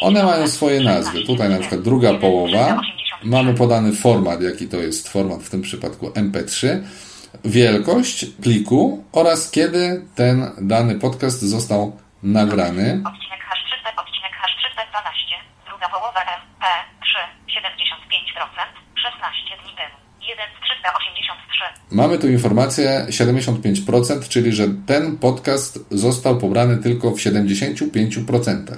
One 0.00 0.24
mają 0.24 0.48
swoje 0.48 0.80
nazwy. 0.80 1.24
Tutaj 1.24 1.48
na 1.48 1.58
przykład 1.58 1.82
druga 1.82 2.14
połowa. 2.14 2.80
Mamy 3.22 3.54
podany 3.54 3.92
format, 3.92 4.42
jaki 4.42 4.68
to 4.68 4.76
jest 4.76 5.08
format, 5.08 5.42
w 5.42 5.50
tym 5.50 5.62
przypadku 5.62 6.08
MP3, 6.08 6.82
wielkość 7.44 8.26
pliku 8.42 9.04
oraz 9.12 9.50
kiedy 9.50 10.04
ten 10.14 10.50
dany 10.58 10.94
podcast 10.94 11.42
został 11.42 11.96
nagrany. 12.22 13.02
Odcinek 13.06 13.40
H3P, 13.50 14.00
odcinek 14.02 14.32
H3P12, 14.42 15.34
druga 15.68 15.88
połowa 15.88 16.20
MP3, 16.20 17.12
75%, 17.48 18.66
16 18.94 19.56
dni 19.64 19.76
temu. 19.76 19.94
1 20.28 20.46
z 20.58 20.64
383. 20.64 21.64
Mamy 21.90 22.18
tu 22.18 22.28
informację 22.28 23.06
75%, 23.10 24.28
czyli 24.28 24.52
że 24.52 24.64
ten 24.86 25.18
podcast 25.18 25.78
został 25.90 26.38
pobrany 26.38 26.76
tylko 26.76 27.10
w 27.10 27.16
75%. 27.16 28.76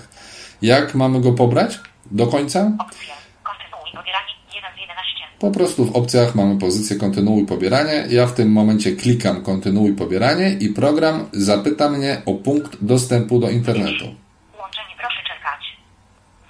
Jak 0.62 0.94
mamy 0.94 1.20
go 1.20 1.32
pobrać 1.32 1.78
do 2.10 2.26
końca? 2.26 2.72
Opcja. 2.78 3.14
Kontynuuj 3.42 3.90
pobieranie 3.94 4.32
1 4.54 4.70
z 4.76 4.80
11. 4.80 5.27
Po 5.40 5.50
prostu 5.50 5.84
w 5.84 5.96
opcjach 5.96 6.34
mamy 6.34 6.58
pozycję 6.58 6.96
kontynuuj 6.96 7.46
pobieranie. 7.46 8.06
Ja 8.10 8.26
w 8.26 8.34
tym 8.34 8.52
momencie 8.52 8.92
klikam 8.96 9.42
kontynuuj 9.42 9.92
pobieranie 9.92 10.50
i 10.50 10.68
program 10.68 11.28
zapyta 11.32 11.90
mnie 11.90 12.22
o 12.26 12.34
punkt 12.34 12.84
dostępu 12.84 13.38
do 13.38 13.50
internetu. 13.50 14.04
Łączenie 14.60 14.94
proszę 15.00 15.22
czekać. 15.32 15.62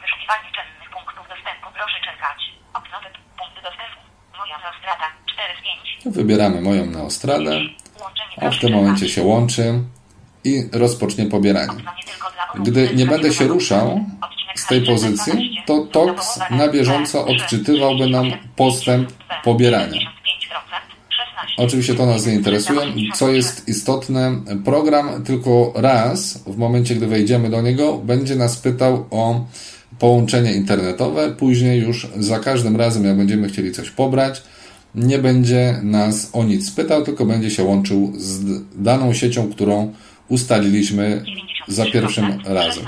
Wyszukiwanie 0.01 0.49
czynnych 0.57 0.91
punktów 0.93 1.25
dostępu 1.29 1.67
proszę 1.79 1.99
czekać. 2.09 2.39
Okno 2.75 2.97
punkt 3.39 3.57
dostępu. 3.69 4.01
Moja 4.39 4.57
strata 4.81 5.07
4 5.33 5.53
z 5.61 5.63
5. 6.05 6.15
Wybieramy 6.17 6.61
moją 6.61 6.87
neostradę, 6.87 7.61
a 8.41 8.51
w 8.51 8.59
tym 8.59 8.73
momencie 8.73 9.09
się 9.09 9.23
łączy 9.23 9.83
i 10.45 10.63
rozpocznie 10.73 11.27
pobieranie. 11.27 11.83
Gdy 12.55 12.95
nie 12.95 13.07
będę 13.07 13.33
się 13.33 13.47
ruszał 13.47 14.01
z 14.59 14.67
tej 14.67 14.83
H3P12, 14.83 14.87
pozycji, 14.87 15.59
to 15.67 15.87
TOX 15.93 16.39
na 16.51 16.69
bieżąco 16.69 17.25
MP3, 17.25 17.43
odczytywałby 17.43 18.07
nam 18.07 18.33
postęp 18.57 19.09
75%, 19.09 19.15
pobierania. 19.45 19.87
75%, 19.87 20.01
16. 21.11 21.55
Oczywiście 21.57 21.95
to 21.95 22.07
nas 22.07 22.27
nie 22.27 22.33
interesuje. 22.33 22.81
Co 23.15 23.29
jest 23.29 23.69
istotne, 23.69 24.41
program 24.65 25.25
tylko 25.25 25.73
raz, 25.77 26.43
w 26.47 26.57
momencie 26.57 26.95
gdy 26.95 27.07
wejdziemy 27.07 27.51
do 27.51 27.63
niego, 27.63 27.99
będzie 27.99 28.37
nas 28.37 28.57
pytał 28.57 29.07
o 29.11 29.45
połączenie 29.99 30.53
internetowe. 30.53 31.31
Później 31.31 31.81
już 31.81 32.09
za 32.17 32.39
każdym 32.39 32.77
razem, 32.77 33.05
jak 33.05 33.17
będziemy 33.17 33.49
chcieli 33.49 33.73
coś 33.73 33.91
pobrać, 33.91 34.43
nie 34.95 35.19
będzie 35.19 35.81
nas 35.83 36.31
o 36.33 36.45
nic 36.45 36.71
pytał, 36.71 37.03
tylko 37.03 37.25
będzie 37.27 37.51
się 37.51 37.63
łączył 37.65 38.13
z 38.17 38.63
daną 38.75 39.13
siecią, 39.15 39.51
którą 39.51 39.93
ustaliliśmy 40.29 41.25
za 41.69 41.85
pierwszym 41.85 42.25
93%, 42.25 42.55
razem. 42.55 42.85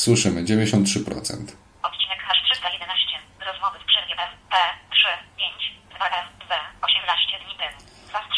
16 0.00 0.44
dni 0.44 0.44
temu. 0.44 0.44
Słyszymy 0.44 0.44
93%. 0.44 1.56
Odcinek 1.82 2.20
H311. 2.28 3.10
Rozmowy 3.46 3.78
w 3.82 3.84
przerwie 3.90 4.14
P3, 4.50 5.02
5, 5.38 5.72
2F2, 5.94 6.52
18 6.82 7.38
dni 7.44 7.54
temu. 7.60 7.76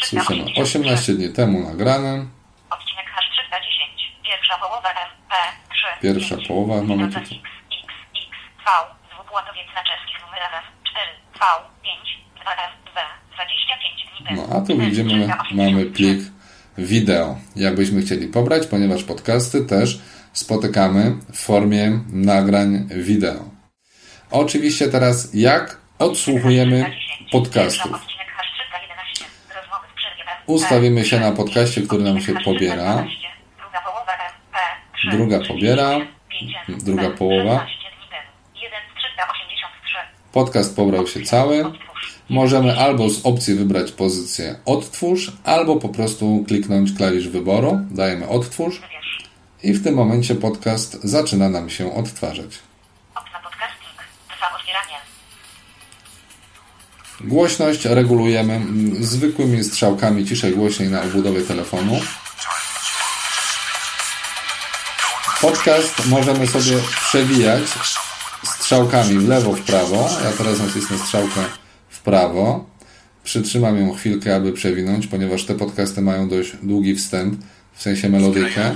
Słyszymy 0.01 0.43
2383. 0.43 0.61
18 0.61 1.13
dni 1.13 1.29
temu 1.33 1.59
nagrane. 1.69 2.25
Odcinek 2.69 3.07
H310. 3.15 3.71
Pierwsza 4.23 4.57
połowa 4.57 4.89
P3. 4.89 6.01
Pierwsza 6.01 6.35
5, 6.35 6.47
połowa, 6.47 6.81
mamy 6.81 7.07
tutaj. 7.07 7.21
X, 7.21 7.33
X, 7.33 7.89
X, 8.23 8.31
V. 8.65 8.67
Dwupłatowiec 9.13 9.67
na 9.75 9.83
czeskich 9.89 10.17
numerach 10.25 10.65
4, 10.89 11.11
V, 11.39 11.41
5, 11.83 11.99
2F2, 12.39 12.97
25 13.35 14.07
dni 14.09 14.27
temu. 14.27 14.47
No 14.47 14.55
a 14.55 14.61
tu 14.61 14.71
widzimy, 14.79 15.27
mamy 15.51 15.85
plik 15.85 16.19
wideo. 16.77 17.37
Jakbyśmy 17.55 18.01
chcieli 18.01 18.27
pobrać, 18.27 18.67
ponieważ 18.67 19.03
podcasty 19.03 19.65
też 19.65 19.99
spotykamy 20.33 21.15
w 21.33 21.37
formie 21.37 21.99
nagrań 22.11 22.89
wideo. 22.95 23.45
Oczywiście 24.31 24.87
teraz 24.87 25.33
jak 25.33 25.77
odsłuchujemy 25.99 26.93
podcastów. 27.31 27.93
Odcinek 27.93 28.27
H311. 28.27 29.23
Rozmowy 29.55 29.87
w 29.91 29.95
przerwie 29.95 30.23
P3. 30.23 30.43
Ustawimy 30.45 31.05
się 31.05 31.19
na 31.19 31.31
podcaście, 31.31 31.81
który 31.81 32.03
nam 32.03 32.21
się 32.21 32.33
pobiera. 32.45 33.05
Druga 33.61 33.81
połowa 33.81 34.11
P3. 35.03 35.17
Druga 35.17 35.39
pobiera. 35.47 35.99
Druga 36.69 37.09
połowa. 37.09 37.67
Podcast 40.31 40.75
pobrał 40.75 41.07
się 41.07 41.21
cały. 41.21 41.65
Możemy 42.29 42.77
albo 42.77 43.09
z 43.09 43.25
opcji 43.25 43.55
wybrać 43.55 43.91
pozycję 43.91 44.55
odtwórz, 44.65 45.31
albo 45.43 45.75
po 45.75 45.89
prostu 45.89 46.43
kliknąć 46.47 46.93
klawisz 46.97 47.27
wyboru. 47.27 47.79
Dajemy 47.91 48.27
odtwórz 48.27 48.81
i 49.63 49.73
w 49.73 49.83
tym 49.83 49.95
momencie 49.95 50.35
podcast 50.35 50.97
zaczyna 51.03 51.49
nam 51.49 51.69
się 51.69 51.95
odtwarzać. 51.95 52.59
Okno 53.15 53.39
podcasting. 53.43 53.97
Trwa 54.27 54.55
otwieranie. 54.55 54.97
Głośność 57.21 57.85
regulujemy 57.85 58.53
mm, 58.53 59.03
zwykłymi 59.03 59.63
strzałkami 59.63 60.25
ciszej 60.25 60.55
głośniej 60.55 60.89
na 60.89 61.01
obudowie 61.01 61.41
telefonu. 61.41 61.99
Podcast 65.41 66.05
możemy 66.05 66.47
sobie 66.47 66.77
przewijać 67.07 67.63
strzałkami 68.43 69.19
w 69.19 69.27
lewo, 69.27 69.53
w 69.53 69.61
prawo. 69.61 70.09
Ja 70.23 70.31
teraz 70.31 70.59
nacisnę 70.59 70.97
strzałkę 70.97 71.41
w 71.89 71.99
prawo. 71.99 72.65
Przytrzymam 73.23 73.77
ją 73.77 73.93
chwilkę, 73.93 74.35
aby 74.35 74.53
przewinąć, 74.53 75.07
ponieważ 75.07 75.45
te 75.45 75.55
podcasty 75.55 76.01
mają 76.01 76.29
dość 76.29 76.51
długi 76.63 76.95
wstęp, 76.95 77.43
w 77.73 77.81
sensie 77.81 78.09
melodykę. 78.09 78.75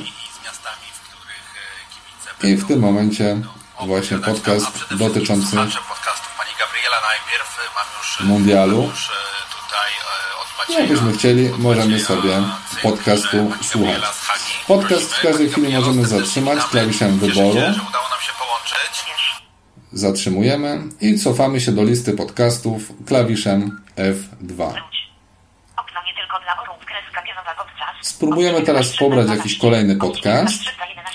I 2.43 2.55
w 2.55 2.67
tym 2.67 2.79
momencie 2.79 3.37
właśnie 3.85 4.17
opowiadać. 4.17 4.41
podcast 4.41 4.93
dotyczący 4.95 5.55
już 5.55 5.75
e, 8.21 8.23
Mundialu. 8.23 8.83
od 8.83 8.91
Macieja. 10.59 10.79
Jakbyśmy 10.79 11.13
chcieli, 11.13 11.49
możemy 11.57 11.99
sobie 11.99 12.41
podcastu 12.83 13.51
słuchać. 13.61 14.01
Podcast 14.67 15.13
w 15.13 15.21
każdej 15.21 15.49
chwili 15.49 15.73
możemy 15.73 16.05
zatrzymać 16.05 16.63
klawiszem 16.63 17.19
wyboru. 17.19 17.59
Zatrzymujemy 19.93 20.81
i 21.01 21.19
cofamy 21.19 21.61
się 21.61 21.71
do 21.71 21.83
listy 21.83 22.13
podcastów 22.13 22.81
klawiszem 23.05 23.81
F2. 23.95 24.55
Wróć. 24.55 24.97
Okno 25.77 25.99
nie 26.07 26.13
tylko 26.15 26.39
dla 26.43 26.61
orłów. 26.63 26.85
Kreska 26.85 27.21
pionowa 27.21 27.55
podcast. 27.55 28.09
Spróbujemy 28.09 28.61
teraz 28.61 28.97
pobrać 28.97 29.29
jakiś 29.29 29.57
kolejny 29.57 29.95
podcast, 29.95 30.63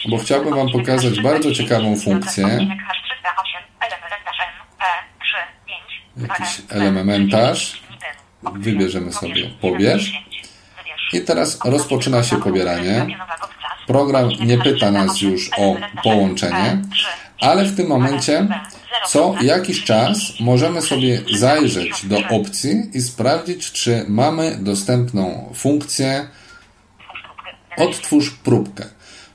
bo 0.09 0.19
chciałbym 0.19 0.55
Wam 0.55 0.69
pokazać 0.71 1.21
bardzo 1.21 1.53
ciekawą 1.53 1.97
funkcję. 1.97 2.47
Odcinek 2.47 2.79
H308, 2.79 3.63
elementarz 3.81 4.39
M, 4.41 4.53
P3, 4.79 5.37
5, 6.17 6.29
Jakiś 6.29 6.63
elementarz. 6.71 7.83
Wybierzemy 8.53 9.13
sobie 9.13 9.51
pobierz. 9.61 10.13
I 11.13 11.21
teraz 11.21 11.59
rozpoczyna 11.65 12.23
się 12.23 12.37
pobieranie. 12.37 13.07
Program 13.87 14.29
nie 14.29 14.59
pyta 14.59 14.91
nas 14.91 15.21
już 15.21 15.51
o 15.59 15.77
połączenie, 16.03 16.83
ale 17.41 17.65
w 17.65 17.77
tym 17.77 17.87
momencie 17.87 18.47
co 19.09 19.35
jakiś 19.43 19.85
czas 19.85 20.19
możemy 20.41 20.83
sobie 20.83 21.23
zajrzeć 21.35 22.07
do 22.07 22.19
opcji 22.29 22.91
i 22.95 23.01
sprawdzić, 23.01 23.73
czy 23.73 24.05
mamy 24.09 24.57
dostępną 24.61 25.53
funkcję 25.55 26.29
odtwórz 27.77 28.31
próbkę. 28.31 28.85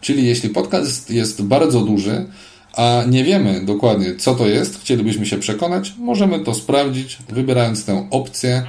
Czyli 0.02 0.28
jeśli 0.28 0.50
podcast 0.50 1.10
jest 1.10 1.44
bardzo 1.44 1.82
duży, 1.82 2.26
a 2.74 3.04
nie 3.08 3.24
wiemy 3.24 3.66
dokładnie 3.66 4.16
co 4.16 4.36
to 4.36 4.48
jest, 4.48 4.82
chcielibyśmy 4.82 5.26
się 5.26 5.38
przekonać, 5.38 5.94
możemy 5.98 6.40
to 6.40 6.54
sprawdzić, 6.54 7.18
wybierając 7.30 7.86
tę 7.86 8.08
opcję 8.12 8.64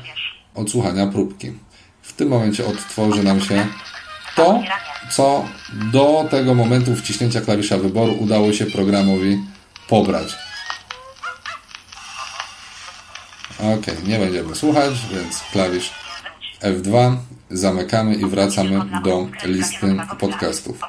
odsłuchania 0.55 1.07
próbki. 1.07 1.53
W 2.03 2.13
tym 2.13 2.29
momencie 2.29 2.67
odtworzy 2.67 3.23
nam 3.23 3.41
się 3.41 3.67
to, 4.37 4.63
co 5.11 5.45
do 5.93 6.29
tego 6.31 6.55
momentu 6.55 6.97
wciśnięcia 6.97 7.41
klawisza 7.41 7.79
wyboru 7.79 8.17
udało 8.21 8.53
się 8.53 8.67
programowi 8.67 9.39
pobrać. 9.89 10.35
Ok, 13.59 13.87
nie 14.07 14.19
będziemy 14.19 14.55
słuchać, 14.55 14.95
więc 15.13 15.41
klawisz 15.53 15.91
F2, 16.63 17.17
zamykamy 17.51 18.15
i 18.15 18.27
wracamy 18.27 18.81
do 19.05 19.29
listy 19.45 19.97
podcastów. 20.19 20.81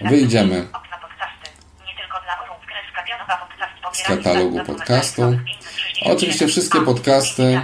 Wyjdziemy 0.00 0.66
z 3.92 4.02
katalogu 4.02 4.64
podcastu. 4.64 5.38
Oczywiście 6.04 6.46
wszystkie 6.46 6.80
podcasty 6.80 7.60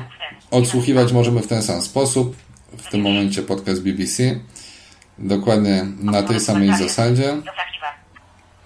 odsłuchiwać 0.50 1.12
możemy 1.12 1.40
w 1.42 1.46
ten 1.46 1.62
sam 1.62 1.82
sposób. 1.82 2.36
W 2.78 2.90
tym 2.90 3.00
momencie 3.00 3.42
podcast 3.42 3.82
BBC. 3.82 4.22
Dokładnie 5.18 5.86
na 6.00 6.22
tej 6.22 6.40
samej 6.40 6.76
zasadzie. 6.76 7.36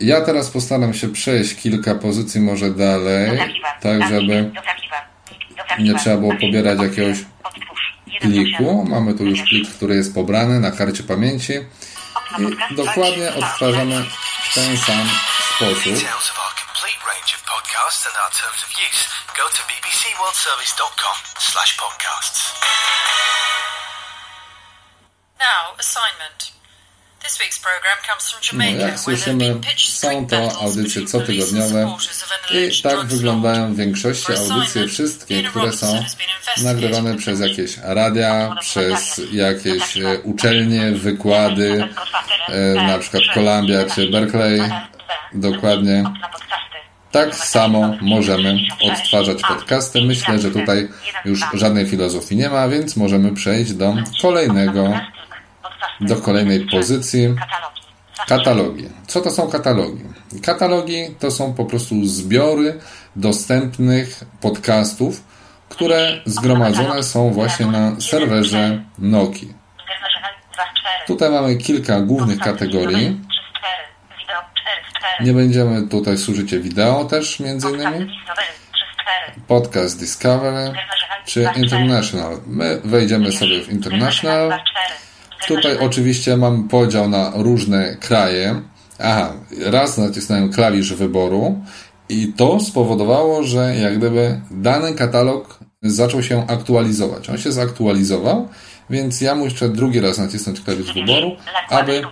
Ja 0.01 0.21
teraz 0.21 0.51
postaram 0.51 0.95
się 0.95 1.09
przejść 1.09 1.55
kilka 1.55 1.95
pozycji 1.95 2.41
może 2.41 2.71
dalej, 2.71 3.39
tak 3.81 4.09
żeby 4.09 4.51
nie 5.79 5.95
trzeba 5.95 6.17
było 6.17 6.33
pobierać 6.33 6.81
jakiegoś 6.81 7.25
pliku. 8.21 8.85
Mamy 8.89 9.15
tu 9.15 9.25
już 9.25 9.41
plik, 9.43 9.77
który 9.77 9.95
jest 9.95 10.15
pobrany 10.15 10.61
na 10.61 10.71
karcie 10.71 11.03
pamięci 11.03 11.53
i 12.39 12.75
dokładnie 12.75 13.35
odtwarzamy 13.35 14.05
w 14.51 14.55
ten 14.55 14.79
sam 14.79 15.09
sposób. 15.57 15.95
Now, 25.39 25.75
assignment. 25.79 26.60
No, 28.75 28.87
jak 28.87 29.01
słyszymy, 29.01 29.61
są 29.79 30.27
to 30.27 30.61
audycje 30.61 31.05
cotygodniowe 31.07 31.97
i 32.53 32.83
tak 32.83 33.07
wyglądają 33.07 33.75
w 33.75 33.77
większości 33.77 34.33
audycje 34.33 34.89
wszystkie, 34.89 35.43
które 35.43 35.73
są 35.73 36.05
nagrywane 36.63 37.17
przez 37.17 37.41
jakieś 37.41 37.77
radia, 37.83 38.55
przez 38.61 39.21
jakieś 39.33 39.97
e, 39.97 40.19
uczelnie, 40.23 40.93
wykłady, 40.93 41.89
e, 42.49 42.75
na 42.75 42.99
przykład 42.99 43.23
Columbia 43.35 43.85
czy 43.95 44.11
Berkeley. 44.11 44.61
Dokładnie. 45.35 46.05
Tak 47.13 47.35
samo 47.35 47.97
możemy 48.01 48.59
odtwarzać 48.93 49.43
podcasty. 49.43 50.03
Myślę, 50.03 50.39
że 50.39 50.51
tutaj 50.51 50.89
już 51.25 51.41
żadnej 51.55 51.87
filozofii 51.87 52.37
nie 52.37 52.49
ma, 52.49 52.69
więc 52.69 52.97
możemy 52.97 53.35
przejść 53.35 53.73
do 53.73 53.95
kolejnego, 54.23 55.01
do 56.01 56.17
kolejnej 56.17 56.67
pozycji. 56.67 57.35
Katalogi. 58.29 58.89
Co 59.07 59.21
to 59.21 59.31
są 59.31 59.51
katalogi? 59.51 60.05
Katalogi 60.43 61.15
to 61.19 61.31
są 61.31 61.55
po 61.55 61.65
prostu 61.65 62.07
zbiory 62.07 62.81
dostępnych 63.17 64.25
podcastów, 64.41 65.25
które 65.69 66.21
zgromadzone 66.27 67.03
są 67.03 67.31
właśnie 67.31 67.67
na 67.67 68.01
serwerze 68.01 68.85
Noki. 68.99 69.55
Tutaj 71.07 71.31
mamy 71.31 71.57
kilka 71.57 72.01
głównych 72.01 72.39
kategorii. 72.39 73.21
Nie 75.21 75.33
będziemy 75.33 75.89
tutaj 75.89 76.19
służycie 76.19 76.61
wideo 76.61 77.05
też 77.05 77.41
między 77.41 77.71
innymi. 77.71 78.21
Podcast 79.47 79.99
Discovery 79.99 80.73
czy 81.25 81.49
International. 81.57 82.41
My 82.47 82.81
wejdziemy 82.85 83.33
sobie 83.33 83.61
w 83.61 83.69
International. 83.69 84.61
Tutaj 85.49 85.79
oczywiście 85.79 86.37
mamy 86.37 86.69
podział 86.69 87.09
na 87.09 87.33
różne 87.35 87.97
kraje. 87.97 88.63
Aha, 88.99 89.33
raz 89.67 89.99
nacisnąłem 89.99 90.53
klawisz 90.53 90.95
wyboru 90.95 91.65
i 92.09 92.33
to 92.37 92.61
spowodowało, 92.61 93.43
że 93.43 93.77
jak 93.77 93.99
gdyby 93.99 94.41
dany 94.51 94.95
katalog 94.95 95.59
zaczął 95.83 96.23
się 96.23 96.47
aktualizować. 96.47 97.31
On 97.31 97.39
się 97.39 97.53
zaktualizował, 97.53 98.49
więc 98.91 99.21
ja 99.21 99.35
muszę 99.35 99.69
drugi 99.69 100.01
raz 100.01 100.19
nacisnąć 100.19 100.61
klawisz 100.61 100.93
wyboru, 100.93 101.37
aby 101.69 102.03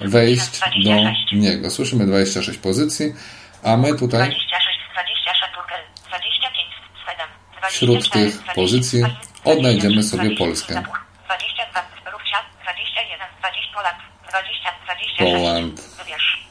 wejść 0.00 0.60
do 0.84 1.36
niego. 1.36 1.70
Słyszymy 1.70 2.06
26 2.06 2.58
pozycji, 2.58 3.14
a 3.62 3.76
my 3.76 3.94
tutaj 3.94 4.28
26, 4.28 4.78
26, 4.92 5.40
Turkel, 5.54 5.80
25, 6.08 6.66
Sweden, 7.02 7.28
wśród 7.70 8.10
tych 8.10 8.54
pozycji 8.54 9.02
odnajdziemy 9.44 10.02
sobie 10.02 10.36
Polskę. 10.36 10.74
22, 10.74 11.80
Rufsia, 12.12 12.38
21, 12.62 13.18
20, 13.40 13.74
Poland, 13.74 13.98
20, 14.28 14.70
26, 14.84 15.07
Poland. 15.18 15.88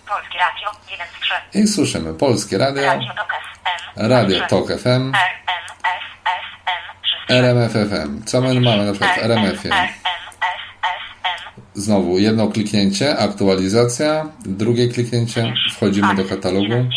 Polskie 0.07 0.39
Radio, 0.39 0.69
1 0.91 1.07
z 1.07 1.21
3, 1.51 1.59
I 1.59 1.67
słyszymy 1.67 2.13
Polskie 2.13 2.57
Radio, 2.57 2.83
Radio 2.83 3.13
Tok 3.13 3.33
FM, 3.33 4.07
Radio 4.09 4.47
Tok 4.47 4.67
FM, 4.67 5.11
RMF 5.15 5.71
FM, 6.65 7.01
3 7.27 7.33
RMF 7.33 7.71
FM. 7.71 8.23
Co 8.25 8.41
my 8.41 8.61
mamy 8.61 8.85
na 8.85 8.91
przykład 8.91 9.15
w 9.15 9.23
RMF-ie? 9.23 9.73
RMF 9.73 10.07
Znowu 11.73 12.19
jedno 12.19 12.47
kliknięcie, 12.47 13.17
aktualizacja, 13.17 14.25
drugie 14.45 14.87
kliknięcie, 14.87 15.53
wchodzimy 15.75 16.15
do 16.15 16.25
katalogu. 16.25 16.67
9, 16.67 16.95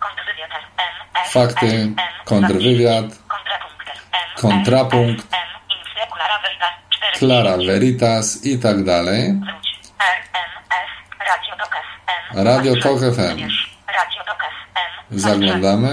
kontrwywiad 0.00 0.50
MF, 0.52 1.32
Fakty, 1.32 1.92
kontrwywiad, 2.24 3.04
kontrapunkt 3.28 3.88
M, 3.88 4.40
kontrapunkt, 4.40 5.20
M, 5.34 5.38
Infle, 5.78 6.06
Klara 6.16 6.38
Verita, 6.42 6.66
4, 6.90 7.18
Klara 7.18 7.56
Veritas 7.56 8.46
i 8.46 8.58
tak 8.58 8.84
dalej. 8.84 9.34
Radio 11.28 11.56
Tok 11.56 11.74
FM. 11.74 12.44
Radio 12.44 12.72
Tok 12.82 12.98
FM. 12.98 13.36
Wybierz, 13.36 13.58
Radio 13.86 14.24
Tok 14.24 14.42
FM. 14.42 15.18
Zaglądamy. 15.18 15.90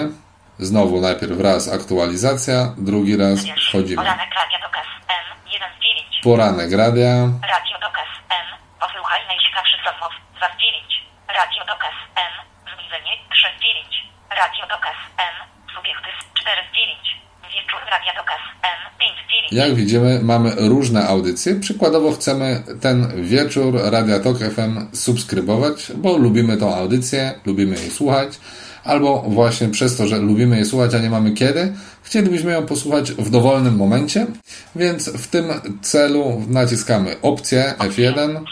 Znowu 0.59 1.01
najpierw 1.01 1.39
raz 1.39 1.73
aktualizacja, 1.73 2.73
drugi 2.77 3.17
raz 3.17 3.39
wchodzimy. 3.67 3.95
Poranek 4.03 4.31
Radio 4.41 4.57
Tok 4.63 4.75
FM, 4.75 5.25
1 5.51 5.69
z 5.75 5.83
9. 5.83 6.21
Poranek 6.23 6.71
radia, 6.71 7.11
Radio 7.55 7.77
Tok 7.83 7.97
FM. 8.11 8.47
Posłuchaj 8.79 9.21
najciekawszych 9.27 9.81
rozmów, 9.85 10.13
2 10.37 10.47
z 10.53 10.57
9. 10.61 11.03
Radio 11.39 11.61
Tok 11.69 11.81
FM. 12.15 12.33
Zbliżenie, 12.73 13.13
3 13.31 13.47
z 13.57 13.61
9. 13.61 13.93
Radio 14.41 14.63
Tok 14.71 14.85
FM. 15.17 15.35
Subiekty, 15.75 16.09
4 16.39 16.61
z 16.67 16.75
9. 16.75 17.24
Wieczór 17.55 17.79
Radio 17.91 18.11
Tok 18.17 18.27
FM, 18.61 18.99
5 18.99 19.13
z 19.27 19.31
9. 19.31 19.51
Jak 19.51 19.75
widzimy, 19.75 20.19
mamy 20.23 20.51
różne 20.57 21.07
audycje. 21.07 21.55
Przykładowo 21.55 22.11
chcemy 22.11 22.63
ten 22.81 23.23
wieczór 23.23 23.79
Radia 23.83 24.19
Tok 24.19 24.37
FM 24.37 24.95
subskrybować, 24.95 25.91
bo 25.95 26.17
lubimy 26.17 26.57
tą 26.57 26.75
audycję, 26.75 27.33
lubimy 27.45 27.75
jej 27.75 27.91
słuchać, 27.91 28.39
albo 28.83 29.21
właśnie 29.21 29.67
przez 29.69 29.97
to, 29.97 30.07
że 30.07 30.17
lubimy 30.17 30.55
jej 30.55 30.65
słuchać, 30.65 30.93
a 30.93 30.99
nie 30.99 31.09
mamy 31.09 31.31
kiedy, 31.31 31.73
chcielibyśmy 32.03 32.51
ją 32.51 32.65
posłuchać 32.65 33.11
w 33.11 33.29
dowolnym 33.29 33.75
momencie, 33.75 34.27
więc 34.75 35.09
w 35.09 35.27
tym 35.27 35.45
celu 35.81 36.45
naciskamy 36.47 37.21
opcję 37.21 37.73
F1 37.77 37.85
Subskrybuj, 37.85 38.03
1 38.03 38.45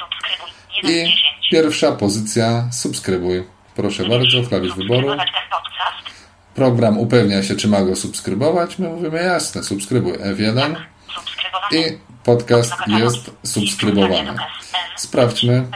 z 0.84 0.90
i 0.90 0.94
10. 0.94 1.22
pierwsza 1.52 1.92
pozycja 1.92 2.68
subskrybuj. 2.72 3.44
Proszę 3.76 4.10
bardzo, 4.10 4.44
klawisz 4.50 4.76
wyboru. 4.76 5.08
Program 6.56 6.98
upewnia 6.98 7.44
się, 7.44 7.56
czy 7.56 7.68
ma 7.68 7.82
go 7.82 7.96
subskrybować. 7.96 8.80
My 8.80 8.90
mówimy 8.90 9.24
jasne, 9.24 9.64
subskrybuj 9.64 10.14
F1 10.14 10.76
Subskrybowany. 11.16 11.78
i 11.78 12.00
podcast 12.24 12.74
jest 12.88 13.32
subskrybowany. 13.44 14.36
Sprawdźmy, 14.96 15.68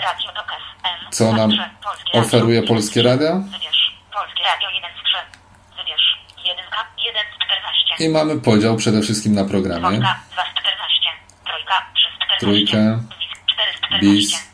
co 1.11 1.33
nam 1.33 1.51
oferuje 2.13 2.63
Polskie 2.63 3.01
Radio. 3.01 3.35
Wybierz 3.35 3.97
Polskie 4.13 4.43
Radio 4.43 4.69
1 4.75 4.89
z 4.91 5.03
3. 5.03 5.17
Wybierz 5.77 6.17
1 6.45 6.65
1 7.05 7.21
z 7.33 7.45
14. 7.45 8.05
I 8.05 8.09
mamy 8.09 8.41
podział 8.41 8.75
przede 8.75 9.01
wszystkim 9.01 9.35
na 9.35 9.45
programy. 9.45 9.87
Dwójka 9.87 10.19
2 10.33 10.43
z 10.43 10.61
14. 10.61 11.09
Trójka 11.45 11.85
3 11.95 12.07
z 12.13 12.25
14. 12.25 12.39
Trójkę. 12.39 12.99
Bis 13.19 13.29
4 13.53 13.73
z 13.73 13.77
14. 13.77 14.01
Bis. 14.01 14.47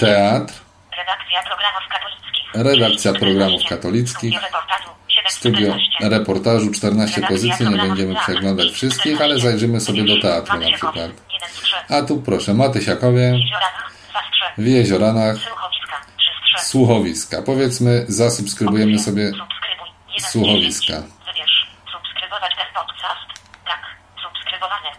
Teatr 0.00 0.71
5 0.96 1.08
z 1.08 1.24
14. 1.24 1.32
Teatr, 1.32 1.48
Redakcja 1.48 1.52
programów 1.52 1.82
katolickich. 1.88 2.54
Redakcja 2.54 3.10
6 3.12 3.16
z 3.16 3.20
programów 3.20 3.60
14. 3.62 3.68
katolickich. 3.68 4.34
Studio 4.34 4.40
reportażu 4.48 4.90
7 5.08 5.30
z 5.30 5.34
studio 5.34 5.68
14. 5.72 6.08
reportażu, 6.18 6.70
14 6.72 7.20
pozycji. 7.28 7.68
Nie 7.68 7.76
będziemy 7.76 8.14
przeglądać 8.14 8.70
wszystkich, 8.72 9.20
ale 9.20 9.38
zajrzymy 9.38 9.80
sobie 9.80 10.04
do 10.04 10.20
teatru 10.22 10.58
na 10.58 10.66
przykład. 10.66 10.96
1 10.96 11.48
z 11.48 11.60
3. 11.62 11.76
A 11.88 12.02
tu 12.02 12.22
proszę, 12.22 12.54
Matysiakowie 12.54 13.22
Jeziorana 13.22 13.82
2 14.10 14.20
z 14.20 14.30
3. 14.32 14.62
w 14.62 14.66
Jezioranach, 14.66 15.36
Słuchowiska 15.36 15.96
3 16.18 16.30
z 16.56 16.58
3. 16.60 16.66
słuchowiska. 16.70 17.42
Powiedzmy, 17.46 18.04
zasubskrybujemy 18.08 18.98
sobie 18.98 19.32
słuchowiska. 20.18 20.86
dziesięć. 20.94 21.12
Wybierz. 21.26 21.66
Subskrybować 21.92 22.52
ten 22.56 22.66
podcast. 22.74 23.26
Tak. 23.64 23.80
Subskrybowane. 24.22 24.90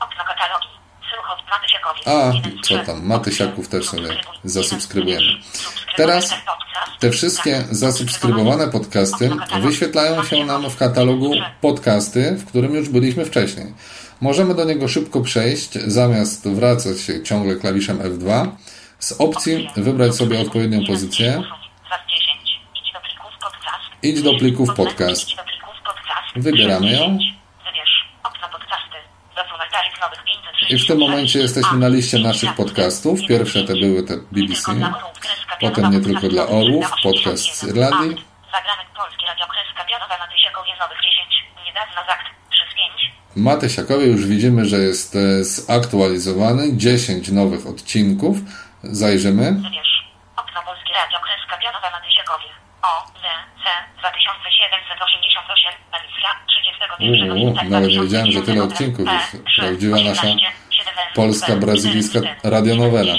Okno 0.00 0.24
katalogi. 0.24 0.68
Słuchow 1.14 1.38
Matysiakowie. 1.50 1.85
A, 2.04 2.32
co 2.62 2.78
tam, 2.78 3.06
Matysiaków 3.06 3.68
też 3.68 3.86
sobie 3.86 4.06
Subskrybuj. 4.06 4.50
zasubskrybujemy. 4.50 5.26
Teraz. 5.96 6.34
Te 7.00 7.10
wszystkie 7.10 7.64
zasubskrybowane 7.70 8.68
podcasty 8.68 9.30
wyświetlają 9.60 10.24
się 10.24 10.44
nam 10.44 10.70
w 10.70 10.76
katalogu 10.76 11.32
podcasty, 11.60 12.32
w 12.32 12.46
którym 12.46 12.74
już 12.74 12.88
byliśmy 12.88 13.24
wcześniej. 13.24 13.74
Możemy 14.20 14.54
do 14.54 14.64
niego 14.64 14.88
szybko 14.88 15.20
przejść, 15.20 15.72
zamiast 15.72 16.48
wracać 16.48 17.00
się 17.00 17.22
ciągle 17.22 17.56
klawiszem 17.56 17.98
F2. 17.98 18.48
Z 18.98 19.12
opcji 19.12 19.70
wybrać 19.76 20.14
sobie 20.14 20.40
odpowiednią 20.40 20.86
pozycję. 20.86 21.42
Idź 24.02 24.22
do 24.22 24.34
plików 24.38 24.74
podcast. 24.74 25.30
Wybieramy 26.36 26.92
ją. 26.92 27.18
Wybierz 30.62 30.64
okno 30.64 30.64
podcasty. 30.64 30.64
Zasuwaj 30.64 30.64
tarif 30.64 30.64
nowych 30.64 30.64
536. 30.64 30.72
I 30.72 30.78
w 30.78 30.86
tym 30.86 30.98
momencie 30.98 31.38
jesteśmy 31.38 31.78
na 31.78 31.88
liście 31.88 32.18
naszych 32.18 32.54
podcastów. 32.54 33.20
Pierwsze 33.28 33.64
te 33.64 33.72
były 33.72 34.02
te 34.02 34.16
BBC, 34.16 34.72
potem 35.60 35.90
nie 35.90 36.00
tylko 36.00 36.28
dla 36.28 36.46
orłów, 36.46 36.86
podcast 37.02 37.44
z 37.54 37.64
Irlandii. 37.64 38.24
Zagranek 38.52 38.88
polski, 38.96 39.24
radio 39.26 39.46
kreska 39.46 39.84
pionowa 39.90 40.18
na 40.18 40.26
Tysiakowie 40.32 40.72
nowych 40.80 40.98
10. 41.02 41.44
Niedawna 41.66 42.00
zakt 42.10 42.26
3 42.50 42.64
z 42.70 42.74
5. 42.74 43.12
Matysiakowie 43.36 44.06
już 44.06 44.26
widzimy, 44.26 44.64
że 44.66 44.76
jest 44.76 45.16
e, 45.16 45.44
zaktualizowany. 45.44 46.76
10 46.76 47.28
nowych 47.28 47.66
odcinków. 47.66 48.36
Zajrzymy. 48.82 49.46
Okno 50.36 50.62
polski 50.68 50.92
radio 51.00 51.18
kreska 51.26 51.56
pionowa 51.62 51.90
na 51.90 52.00
Tysiakowie. 52.06 52.48
O, 52.82 52.92
Z, 53.22 53.24
C 53.62 53.64
2788. 53.98 55.72
Emisja 55.96 56.30
31 56.48 56.55
Uuu, 57.00 57.54
lipca 57.54 57.64
nawet 57.64 57.90
nie 57.90 58.00
wiedziałem, 58.00 58.32
że 58.32 58.42
tyle 58.42 58.62
odcinków 58.62 59.06
jest. 59.12 59.36
Prawdziwa 59.56 59.96
nasza 59.96 60.26
polska, 61.14 61.56
brazylijska 61.56 62.20
radionowela. 62.42 63.14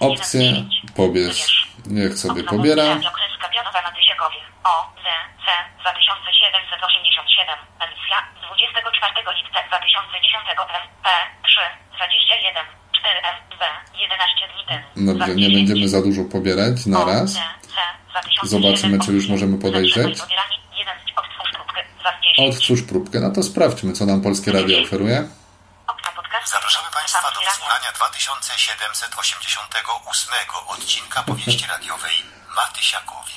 Opcje. 0.00 0.64
Pobierz. 0.96 1.68
Niech 1.86 2.18
sobie 2.18 2.44
pobiera. 2.44 2.84
Radio 2.84 3.10
Kreska 3.10 3.48
Pionowa 3.54 3.82
na 3.82 3.90
Tysiakowie. 3.96 4.40
O, 4.64 4.74
Z, 5.02 5.06
C 5.44 5.46
2787. 5.80 7.58
Emisja 7.84 8.18
24 8.46 9.14
lipca 9.38 9.60
2010 9.68 10.44
M, 10.78 10.84
P 11.04 11.08
3 11.48 11.60
21 11.96 12.66
4 12.98 13.18
M, 13.32 13.36
B 13.60 13.62
11 14.00 14.48
dni 14.52 14.62
temu. 14.68 14.84
Dobrze, 15.08 15.34
nie 15.34 15.50
będziemy 15.56 15.88
za 15.88 16.00
dużo 16.02 16.22
pobierać 16.24 16.86
na 16.86 17.04
raz. 17.04 17.40
Zobaczymy, 18.42 18.98
czy 19.04 19.12
już 19.12 19.28
możemy 19.28 19.58
podejrzeć. 19.58 20.18
Odtwórz 22.38 22.82
próbkę. 22.82 23.20
No 23.20 23.30
to 23.30 23.42
sprawdźmy, 23.42 23.92
co 23.92 24.06
nam 24.06 24.20
Polskie 24.20 24.52
Radio 24.52 24.82
oferuje. 24.82 25.28
Zapraszamy 26.46 26.88
Państwa 26.94 27.30
do 27.34 27.40
wysłuchania 27.50 27.92
2788 27.96 30.34
odcinka 30.68 31.22
powieści 31.22 31.66
radiowej 31.74 32.12
Matysiakowie. 32.56 33.32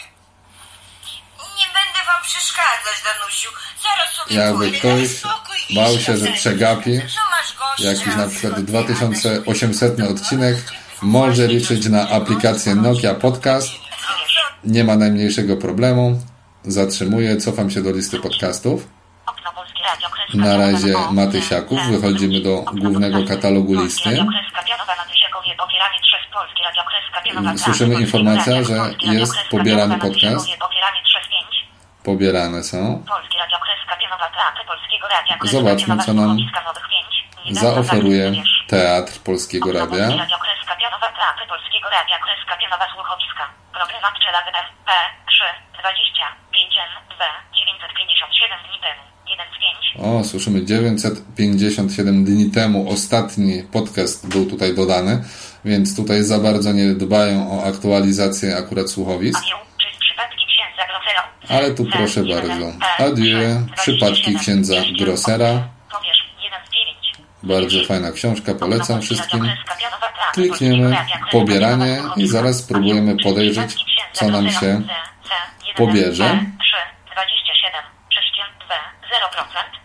Nie 1.57 1.65
będę 1.65 1.99
wam 2.07 2.21
przeszkadzać, 2.23 2.95
Danusiu. 3.05 3.49
Zaraz 3.83 4.13
sobie 4.15 4.35
Jakby 4.35 4.57
pójdę, 4.59 4.77
ktoś 4.77 5.17
spokój 5.17 5.57
bał 5.75 5.99
się, 5.99 6.17
że 6.17 6.31
przegapi. 6.31 7.01
Jakiś 7.79 8.15
na 8.15 8.27
przykład 8.27 8.61
2800 8.61 9.99
odcinek 9.99 10.57
może 11.01 11.47
liczyć 11.47 11.89
na 11.89 12.09
aplikację 12.09 12.75
Nokia 12.75 13.15
Podcast. 13.15 13.67
Nie 14.63 14.83
ma 14.83 14.95
najmniejszego 14.95 15.57
problemu. 15.57 16.21
Zatrzymuję, 16.63 17.37
cofam 17.37 17.71
się 17.71 17.83
do 17.83 17.91
listy 17.91 18.19
podcastów. 18.19 18.87
Na 20.33 20.57
razie 20.57 20.93
Matysiaków. 21.11 21.79
Wychodzimy 21.91 22.41
do 22.41 22.61
głównego 22.61 23.17
katalogu 23.27 23.81
listy. 23.81 24.25
Słyszymy 27.57 27.95
informację, 27.95 28.65
że 28.65 28.73
jest 29.01 29.35
pobierany 29.49 29.99
podcast. 29.99 30.47
Pobierane 32.03 32.63
są. 32.63 33.03
Zobaczmy, 35.43 35.97
co 35.97 36.13
nam 36.13 36.37
zaoferuje 37.51 38.31
Teatr 38.67 39.19
Polskiego 39.19 39.71
Radia. 39.71 40.09
Radio 40.09 40.37
Kreska 40.37 40.75
Pionowa 40.75 41.07
Teatr 41.07 41.47
Polskiego 41.49 41.89
Radia 41.89 42.19
Kreska 42.19 42.57
Pionowa 42.57 42.85
Słuchowiska. 42.93 43.43
Program 43.73 44.13
Pczela 44.13 44.41
P 44.85 44.91
3 45.27 45.43
25 45.81 46.40
N 46.79 47.17
B 47.19 47.23
957 47.57 48.59
dni 48.67 48.79
temu. 48.85 49.01
1 49.29 49.45
z 49.45 49.57
5. 49.95 50.05
O, 50.05 50.23
słyszymy 50.23 50.65
957 50.65 52.25
dni 52.25 52.51
temu 52.51 52.89
ostatni 52.89 53.63
podcast 53.71 54.27
był 54.27 54.45
tutaj 54.45 54.75
dodany, 54.75 55.23
więc 55.65 55.95
tutaj 55.95 56.23
za 56.23 56.39
bardzo 56.39 56.73
nie 56.73 56.85
dbają 56.85 57.51
o 57.51 57.63
aktualizację 57.63 58.57
akurat 58.57 58.89
słuchowisk. 58.89 59.43
Ale 61.49 61.71
tu 61.71 61.85
proszę 61.85 62.23
bardzo. 62.23 62.71
Adieu, 62.97 63.67
przypadki 63.77 64.35
księdza 64.35 64.75
Grossera. 64.99 65.67
Powiesz 65.91 66.25
1 66.43 66.59
z 66.67 66.73
9. 66.73 66.97
Bardzo 67.43 67.85
fajna 67.87 68.11
książka, 68.11 68.55
polecam 68.55 69.01
wszystkim. 69.01 69.51
Klikniemy 70.33 70.97
pobieranie 71.31 72.01
i 72.17 72.27
zaraz 72.27 72.59
spróbujemy 72.59 73.15
podejrzeć, 73.23 73.75
co 74.13 74.29
nam 74.29 74.51
się 74.51 74.81
pobierze. 75.75 76.45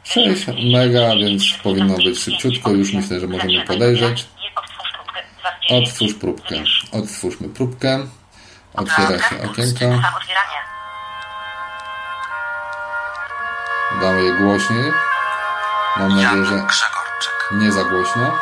6 0.05 0.47
mega, 0.73 1.17
więc 1.17 1.43
powinno 1.63 1.97
być 1.97 2.19
szybciutko. 2.19 2.71
Już 2.71 2.93
myślę, 2.93 3.21
że 3.21 3.27
możemy 3.27 3.65
podejrzeć. 3.65 4.27
Otwórz 5.71 6.15
próbkę. 6.15 6.55
Otwórzmy 6.93 7.49
próbkę. 7.49 8.07
Otwiera 8.75 9.19
się 9.29 9.43
okienko. 9.51 9.85
Damy 14.01 14.25
je 14.25 14.35
głośniej. 14.35 14.93
Mam 15.97 16.17
nadzieję, 16.17 16.45
że 16.45 16.67
nie 17.53 17.73
za 17.73 17.85
głośno. 17.85 18.39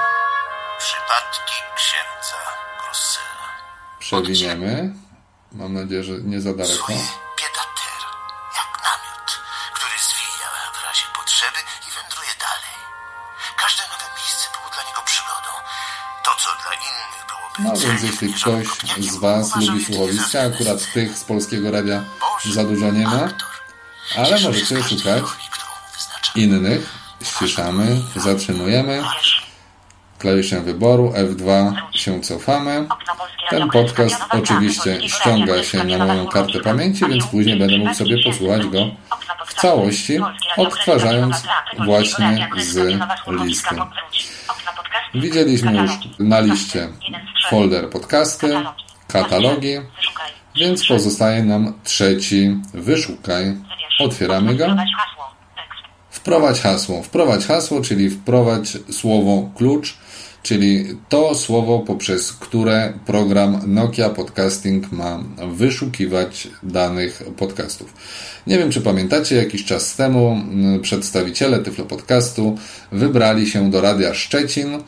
Przypadki 0.79 1.55
księdza. 1.77 2.37
Przewiniemy. 3.99 4.93
Mam 5.53 5.75
nadzieję, 5.75 6.05
że 6.05 6.13
nie 6.13 6.41
za 6.41 6.55
daleko. 6.55 6.93
No 17.59 17.73
więc 17.77 18.03
jeśli 18.03 18.33
ktoś 18.33 18.67
z 19.01 19.17
Was 19.17 19.57
lubi 19.57 19.85
słuchowiska, 19.85 20.41
akurat 20.41 20.93
tych 20.93 21.19
z 21.19 21.25
polskiego 21.25 21.71
radia 21.71 22.05
za 22.53 22.65
dużo 22.65 22.91
nie 22.93 23.05
ma, 23.05 23.29
ale 24.17 24.41
możecie 24.41 24.83
szukać 24.83 25.25
innych. 26.35 27.05
Ściszamy, 27.25 28.01
zatrzymujemy. 28.17 29.03
Klawiszem 30.19 30.65
wyboru 30.65 31.13
F2 31.17 31.73
się 31.95 32.21
cofamy. 32.21 32.89
Ten 33.51 33.69
podcast 33.71 34.23
oczywiście 34.31 35.09
ściąga 35.09 35.63
się 35.63 35.85
na 35.85 36.07
moją 36.07 36.27
kartę 36.27 36.61
pamięci, 36.61 37.05
więc 37.09 37.27
później 37.27 37.59
będę 37.59 37.79
mógł 37.79 37.95
sobie 37.95 38.23
posłuchać 38.25 38.67
go 38.67 38.79
w 39.47 39.55
całości, 39.55 40.19
odtwarzając 40.57 41.43
właśnie 41.85 42.49
z 42.59 43.01
listy. 43.29 43.77
Widzieliśmy 45.15 45.77
już 45.77 45.91
na 46.19 46.41
liście 46.41 46.89
folder 47.51 47.91
podcasty, 47.91 48.53
katalogi, 49.09 49.75
więc 50.57 50.87
pozostaje 50.87 51.43
nam 51.43 51.73
trzeci 51.85 52.57
wyszukaj. 52.75 53.57
Otwieramy 54.01 54.55
go. 54.55 54.77
Wprowadź 56.11 56.61
hasło. 56.61 57.03
Wprowadź 57.03 57.47
hasło, 57.47 57.81
czyli 57.81 58.11
wprowadź 58.11 58.79
słowo 58.91 59.51
klucz, 59.57 59.97
czyli 60.43 60.85
to 61.09 61.35
słowo, 61.35 61.79
poprzez 61.79 62.33
które 62.33 62.93
program 63.07 63.61
Nokia 63.67 64.11
Podcasting 64.11 64.93
ma 64.93 65.19
wyszukiwać 65.49 66.49
danych 66.63 67.23
podcastów. 67.37 67.95
Nie 68.47 68.59
wiem, 68.59 68.71
czy 68.71 68.81
pamiętacie, 68.81 69.37
jakiś 69.37 69.65
czas 69.65 69.97
temu 69.97 70.43
przedstawiciele 70.83 71.59
Tyflo 71.59 71.85
Podcastu 71.85 72.59
wybrali 72.93 73.47
się 73.47 73.71
do 73.71 73.81
Radia 73.81 74.15
Szczecin, 74.15 74.79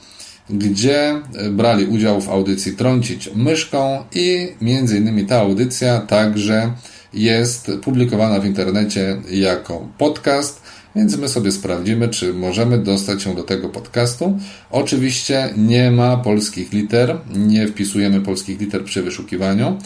gdzie 0.50 1.10
e, 1.10 1.50
brali 1.50 1.84
udział 1.84 2.20
w 2.20 2.28
audycji 2.28 2.76
Trącić 2.76 3.30
myszką 3.34 4.04
i 4.14 4.48
między 4.60 4.98
innymi 4.98 5.26
ta 5.26 5.40
audycja 5.40 6.00
także 6.00 6.72
jest 7.12 7.70
publikowana 7.82 8.40
w 8.40 8.46
internecie 8.46 9.16
jako 9.30 9.88
podcast, 9.98 10.62
więc 10.96 11.16
my 11.16 11.28
sobie 11.28 11.52
sprawdzimy, 11.52 12.08
czy 12.08 12.34
możemy 12.34 12.78
dostać 12.78 13.22
się 13.22 13.34
do 13.34 13.42
tego 13.42 13.68
podcastu. 13.68 14.38
Oczywiście 14.70 15.50
nie 15.56 15.90
ma 15.90 16.16
polskich 16.16 16.72
liter, 16.72 17.18
nie 17.30 17.68
wpisujemy 17.68 18.20
polskich 18.20 18.60
liter 18.60 18.84
przy 18.84 19.02
wyszukiwaniu, 19.02 19.78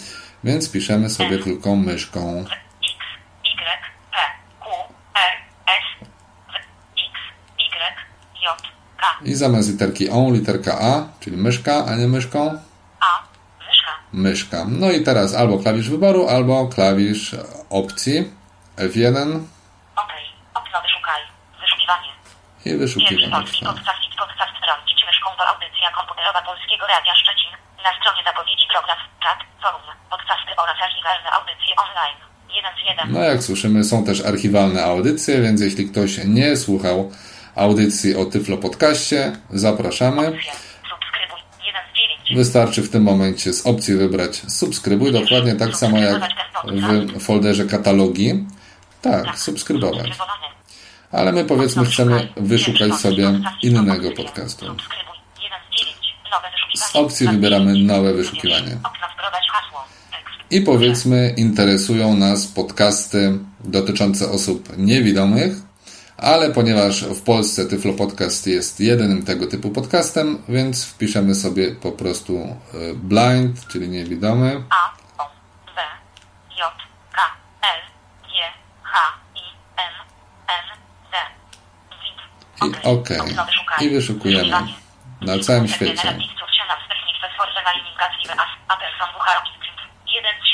więc 0.45 0.71
piszemy 0.71 1.11
sobie 1.11 1.39
tylko 1.39 1.77
myszką. 1.77 2.41
X, 2.41 2.49
Y, 3.45 3.83
P, 4.13 4.19
Q, 4.61 4.71
R, 5.15 5.33
S, 5.67 6.09
W, 6.47 6.55
X, 6.93 7.15
Y, 7.59 7.97
J, 8.43 8.63
K, 9.01 9.07
I 9.25 9.35
zamiast 9.35 9.69
literki 9.71 10.11
O, 10.11 10.31
literka 10.33 10.73
A, 10.81 10.93
czyli 11.21 11.37
myszka, 11.37 11.85
a 11.89 11.97
nie 11.97 12.09
myszką, 12.09 12.41
A, 13.01 13.23
myszka, 13.69 13.93
myszka. 14.13 14.65
No 14.69 14.91
i 14.91 15.05
teraz 15.05 15.35
albo 15.35 15.59
klawisz 15.59 15.89
wyboru, 15.91 16.29
albo 16.29 16.69
klawisz 16.69 17.37
opcji 17.71 18.31
F1 18.77 19.41
OK, 19.97 20.13
okno 20.55 20.79
wyszukaj, 20.87 21.21
wyszukiwanie. 21.61 22.09
i 22.61 22.65
Pierwszy 22.65 22.79
wyszukiwanie. 22.79 23.31
polski 23.33 23.65
podcast 23.67 24.01
i 24.13 24.17
podcast 24.23 24.53
trącić 24.65 24.99
myszką 25.09 25.29
to 25.39 25.43
audycja 25.53 25.87
komputerowa 25.99 26.43
Polskiego 26.43 26.85
Radia 26.93 27.15
Szczecin. 27.23 27.53
Na 27.87 27.93
stronie 27.99 28.23
zapowiedzi 28.29 28.67
program, 28.75 28.99
czat, 29.25 29.39
forum, 29.63 29.83
podcasty 30.11 30.51
oraz 30.63 30.77
archiwalne 30.89 31.29
audycje 31.39 31.73
online. 31.87 32.19
1 32.57 32.73
z 32.79 32.81
1. 32.89 33.13
No 33.13 33.21
jak 33.31 33.43
słyszymy, 33.43 33.85
są 33.85 34.05
też 34.05 34.19
archiwalne 34.25 34.85
audycje, 34.85 35.41
więc 35.43 35.61
jeśli 35.61 35.91
ktoś 35.91 36.11
nie 36.25 36.57
słuchał 36.57 37.13
audycji 37.61 38.17
o 38.17 38.25
Tyflo 38.25 38.57
Podcaście, 38.57 39.33
zapraszamy. 39.51 40.29
Opcja. 40.29 40.53
Subskrybuj. 40.91 41.39
1 41.67 41.83
z 41.95 42.29
9. 42.29 42.37
Wystarczy 42.37 42.83
w 42.83 42.91
tym 42.91 43.03
momencie 43.03 43.53
z 43.53 43.67
opcji 43.67 43.95
wybrać 43.95 44.43
subskrybuj, 44.49 45.13
dokładnie 45.13 45.55
tak 45.55 45.77
samo 45.77 45.99
jak 45.99 46.23
w 47.17 47.23
folderze 47.23 47.65
katalogi. 47.65 48.47
Tak, 49.03 49.39
subskrybować. 49.39 49.97
Subskrybowany. 49.97 50.51
Ale 51.13 51.33
my 51.33 51.45
powiedzmy 51.45 51.85
chcemy 51.85 52.29
wyszukać 52.37 52.95
sobie 52.95 53.41
innego 53.63 54.11
podcastu. 54.11 54.67
Subskrybuj. 54.67 55.15
1 55.43 55.59
z 55.71 55.79
9. 55.79 55.95
Nowe 56.31 56.51
wyszukiwanie. 56.53 56.87
Z 56.93 56.97
opcji 56.97 57.29
wybieramy 57.29 57.75
nowe 57.75 58.15
wyszukiwanie. 58.15 58.77
I 60.51 60.61
powiedzmy 60.61 61.35
interesują 61.37 62.17
nas 62.17 62.47
podcasty 62.47 63.39
dotyczące 63.65 64.31
osób 64.31 64.79
niewidomych, 64.79 65.53
ale 66.21 66.51
ponieważ 66.51 67.05
w 67.05 67.23
Polsce 67.23 67.67
Tyflo 67.67 67.93
Podcast 67.93 68.47
jest 68.47 68.81
jedynym 68.81 69.23
tego 69.25 69.47
typu 69.47 69.71
podcastem, 69.71 70.43
więc 70.49 70.85
wpiszemy 70.85 71.35
sobie 71.35 71.75
po 71.75 71.93
prostu 71.93 72.37
e, 72.39 72.57
blind, 72.95 73.67
czyli 73.69 73.89
niewidomy. 73.89 74.63
A, 74.71 74.93
O, 75.23 75.31
B, 75.77 75.83
J, 76.59 76.73
K, 77.13 77.23
L, 77.63 77.81
G, 78.23 78.39
H, 78.83 78.99
I, 79.35 79.41
M, 79.77 79.95
N, 80.49 80.79
D. 81.13 81.17
Wid. 82.63 82.81
I 82.83 82.87
OK. 82.87 83.09
I 83.81 83.89
wyszukujemy 83.89 84.67
na 85.21 85.39
całym 85.39 85.69
świecie. 85.69 86.19
1 90.07 90.31
z 90.43 90.47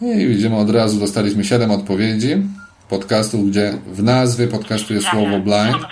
7. 0.00 0.20
I 0.20 0.26
widzimy 0.26 0.56
od 0.56 0.70
razu, 0.70 1.00
dostaliśmy 1.00 1.44
7 1.44 1.70
odpowiedzi 1.70 2.42
podcastów, 2.88 3.50
gdzie 3.50 3.72
w 3.86 4.02
nazwie 4.02 4.48
podcastu 4.48 4.94
jest 4.94 5.06
słowo 5.06 5.38
blind. 5.38 5.86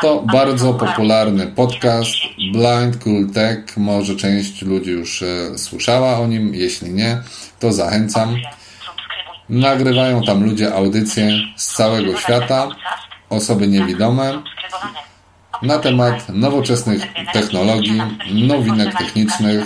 To 0.00 0.22
bardzo 0.32 0.74
popularny 0.74 1.46
podcast. 1.46 2.14
Blind 2.52 3.04
Cool 3.04 3.30
Tech. 3.30 3.76
Może 3.76 4.16
część 4.16 4.62
ludzi 4.62 4.90
już 4.90 5.22
e, 5.22 5.58
słyszała 5.58 6.18
o 6.18 6.26
nim. 6.26 6.54
Jeśli 6.54 6.90
nie, 6.90 7.22
to 7.60 7.72
zachęcam. 7.72 8.36
Nagrywają 9.48 10.22
tam 10.22 10.44
ludzie 10.44 10.74
audycje 10.74 11.30
z 11.56 11.74
całego 11.74 12.16
świata, 12.16 12.68
osoby 13.30 13.68
niewidome, 13.68 14.42
na 15.62 15.78
temat 15.78 16.28
nowoczesnych 16.28 17.02
technologii, 17.32 18.02
nowinek 18.48 18.98
technicznych. 18.98 19.64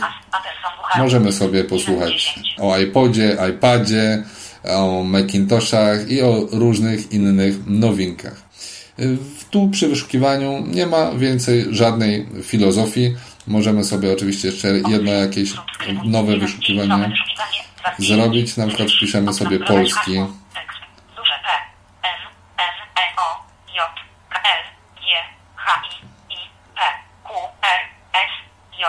Możemy 0.97 1.33
sobie 1.33 1.65
posłuchać 1.65 2.41
o 2.59 2.79
iPodzie, 2.79 3.37
iPadzie, 3.51 4.23
o 4.65 5.05
Macintoshach 5.05 6.11
i 6.11 6.23
o 6.23 6.47
różnych 6.53 7.13
innych 7.13 7.67
nowinkach. 7.67 8.43
Tu 9.51 9.69
przy 9.69 9.89
wyszukiwaniu 9.89 10.65
nie 10.67 10.87
ma 10.87 11.13
więcej 11.13 11.67
żadnej 11.71 12.27
filozofii. 12.43 13.17
Możemy 13.47 13.85
sobie 13.85 14.13
oczywiście 14.13 14.49
jeszcze 14.49 14.69
jedno 14.69 15.13
jakieś 15.13 15.53
nowe 16.05 16.37
wyszukiwanie 16.37 17.13
zrobić. 17.99 18.57
Na 18.57 18.67
przykład 18.67 18.89
wpiszemy 18.91 19.33
sobie 19.33 19.59
polski. 19.59 20.19
H, 25.57 25.83
I, 25.91 26.35
I, 26.35 26.39
P, 26.77 26.81
Q, 27.25 27.35
R, 27.63 27.81
S, 28.13 28.33
J, 28.81 28.83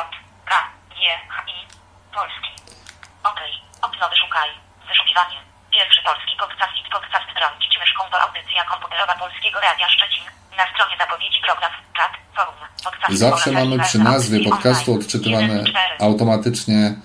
K, 0.46 0.52
G, 0.90 0.96
H, 1.30 1.44
I, 1.48 1.68
Polski. 2.16 2.52
OK. 3.30 3.40
Okno 3.88 4.06
wyszukaj. 4.14 4.50
Wyszukiwanie. 4.90 5.38
Pierwszy 5.76 6.02
polski 6.08 6.34
podcast 6.44 6.80
podcast 6.98 7.28
trącić 7.38 7.74
myszką 7.82 8.02
to 8.12 8.18
audycja 8.26 8.62
komputerowa 8.72 9.16
Polskiego 9.24 9.58
Radia 9.60 9.90
Szczecin. 9.96 10.26
Na 10.58 10.66
stronie 10.72 10.96
zapowiedzi 11.00 11.40
program, 11.48 11.72
czat, 11.98 12.12
forum, 12.36 12.56
podcast. 12.86 13.20
Zawsze 13.20 13.52
mamy 13.52 13.80
przy 13.80 14.00
nazwie 14.00 14.40
podcastu 14.50 14.94
odczytywany 14.94 15.64
automatycznie 16.00 16.96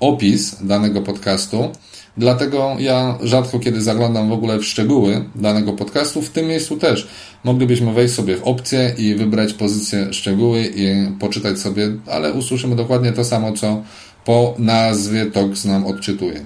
opis 0.00 0.66
danego 0.66 1.02
podcastu. 1.02 1.72
Dlatego 2.16 2.76
ja 2.78 3.18
rzadko 3.22 3.58
kiedy 3.58 3.82
zaglądam 3.82 4.28
w 4.28 4.32
ogóle 4.32 4.58
w 4.58 4.64
szczegóły 4.64 5.24
danego 5.34 5.72
podcastu. 5.72 6.22
W 6.22 6.30
tym 6.30 6.46
miejscu 6.46 6.76
też 6.76 7.08
moglibyśmy 7.44 7.92
wejść 7.92 8.14
sobie 8.14 8.36
w 8.36 8.44
opcję 8.44 8.94
i 8.98 9.14
wybrać 9.14 9.52
pozycję 9.52 10.12
szczegóły 10.12 10.60
i 10.74 11.12
poczytać 11.20 11.58
sobie, 11.58 11.82
ale 12.12 12.32
usłyszymy 12.32 12.76
dokładnie 12.76 13.12
to 13.12 13.24
samo, 13.24 13.52
co 13.52 13.82
po 14.24 14.54
nazwie 14.58 15.26
TOX 15.26 15.64
nam 15.64 15.86
odczytuje. 15.86 16.44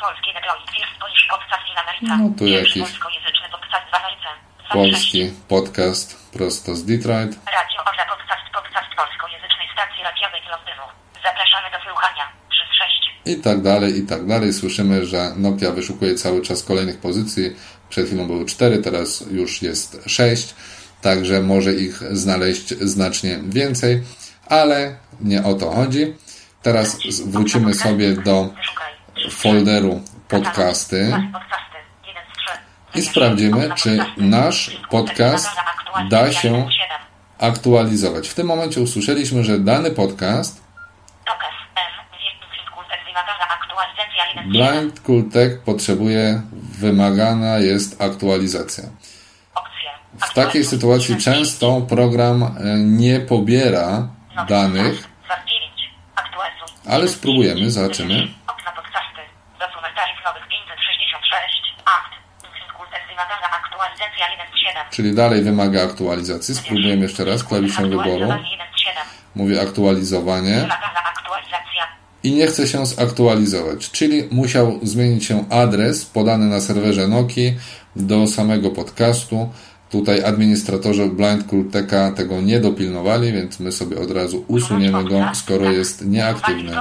Polski. 0.00 0.28
No, 2.02 2.30
tu 2.38 2.46
jakiś. 2.46 2.98
Polski 4.72 5.30
podcast 5.48 6.32
prosto 6.32 6.76
z 6.76 6.84
Detroit. 6.84 7.30
Radio 7.30 7.80
Orza 7.90 8.04
Podcast, 8.10 8.44
podcast 8.54 8.86
polskojęzycznej 8.96 9.68
stacji 9.72 10.02
radiowej 10.04 10.40
z 10.46 10.50
Londynu. 10.50 10.82
Zapraszamy 11.24 11.68
do 11.72 11.78
słuchania. 11.90 12.24
3 12.50 12.58
6. 12.78 13.38
i 13.38 13.42
tak 13.42 13.62
dalej, 13.62 13.98
i 13.98 14.06
tak 14.06 14.26
dalej. 14.26 14.52
Słyszymy, 14.52 15.06
że 15.06 15.32
Nokia 15.36 15.70
wyszukuje 15.70 16.14
cały 16.14 16.42
czas 16.42 16.62
kolejnych 16.62 16.98
pozycji. 17.00 17.56
Przed 17.88 18.06
chwilą 18.06 18.26
były 18.26 18.44
4, 18.44 18.78
teraz 18.78 19.24
już 19.30 19.62
jest 19.62 20.02
6, 20.06 20.54
także 21.02 21.40
może 21.40 21.72
ich 21.72 21.94
znaleźć 22.10 22.68
znacznie 22.68 23.38
więcej, 23.42 24.02
ale 24.46 24.96
nie 25.20 25.44
o 25.44 25.54
to 25.54 25.70
chodzi. 25.70 26.14
Teraz 26.68 26.98
wrócimy 27.26 27.74
sobie 27.74 28.12
do 28.12 28.48
folderu 29.30 30.00
podcasty 30.28 31.12
Podcasty. 31.32 31.78
1 32.06 32.22
z 32.34 32.38
3. 32.92 32.98
i 32.98 33.02
sprawdzimy, 33.02 33.70
czy 33.76 33.98
nasz 34.16 34.80
podcast 34.90 35.48
da 36.10 36.32
się 36.32 36.68
aktualizować. 37.38 38.28
W 38.28 38.34
tym 38.34 38.46
momencie 38.46 38.80
usłyszeliśmy, 38.80 39.44
że 39.44 39.58
dany 39.58 39.90
podcast 39.90 40.62
Dokaz 41.26 41.54
M. 41.76 42.04
Wielki 42.12 42.70
Kultek 42.74 43.00
wymagana 43.06 43.48
aktualizacja 43.60 44.26
1 44.28 44.52
z 44.52 44.56
7. 44.56 44.80
Blind 44.80 45.00
Cool 45.00 45.30
Tech 45.30 45.62
potrzebuje, 45.62 46.42
wymagana 46.52 47.58
jest 47.58 48.02
aktualizacja. 48.02 48.84
W 50.30 50.34
takiej 50.34 50.64
sytuacji 50.64 51.16
często 51.16 51.80
program 51.80 52.42
e, 52.42 52.78
nie 52.78 53.20
pobiera 53.20 54.08
danych. 54.48 55.17
Ale 56.88 57.08
spróbujemy, 57.08 57.70
zobaczymy. 57.70 58.14
Okna 58.46 58.72
podcasty. 58.72 59.22
Nowych 60.24 60.48
566. 60.48 61.74
Akt. 61.84 62.12
Wymagana 63.08 63.50
aktualizacja 63.50 64.30
1 64.30 64.46
z 64.54 64.58
7. 64.58 64.82
Czyli 64.90 65.14
dalej 65.14 65.42
wymaga 65.42 65.84
aktualizacji. 65.84 66.54
Spróbujemy 66.54 67.02
jeszcze 67.02 67.24
raz 67.24 67.44
klawiszem 67.44 67.90
wyboru. 67.90 68.10
Aktualizowanie 68.10 68.50
1 68.50 68.66
z 68.76 68.80
7. 68.80 69.02
Mówię 69.34 69.60
aktualizowanie 69.62 70.68
i 72.22 72.32
nie 72.32 72.46
chce 72.46 72.68
się 72.68 72.86
zaktualizować. 72.86 73.90
Czyli 73.90 74.28
musiał 74.30 74.80
zmienić 74.82 75.24
się 75.24 75.50
adres 75.50 76.06
podany 76.06 76.46
na 76.46 76.60
serwerze 76.60 77.08
Noki 77.08 77.54
do 77.96 78.26
samego 78.26 78.70
podcastu. 78.70 79.48
Tutaj 79.90 80.24
administratorzy 80.24 81.06
Blind 81.06 81.72
Techa 81.72 82.12
tego 82.12 82.40
nie 82.40 82.60
dopilnowali, 82.60 83.32
więc 83.32 83.60
my 83.60 83.72
sobie 83.72 84.00
od 84.00 84.10
razu 84.10 84.44
usuniemy 84.48 85.04
go, 85.04 85.28
skoro 85.34 85.64
jest 85.70 86.06
nieaktywny. 86.06 86.72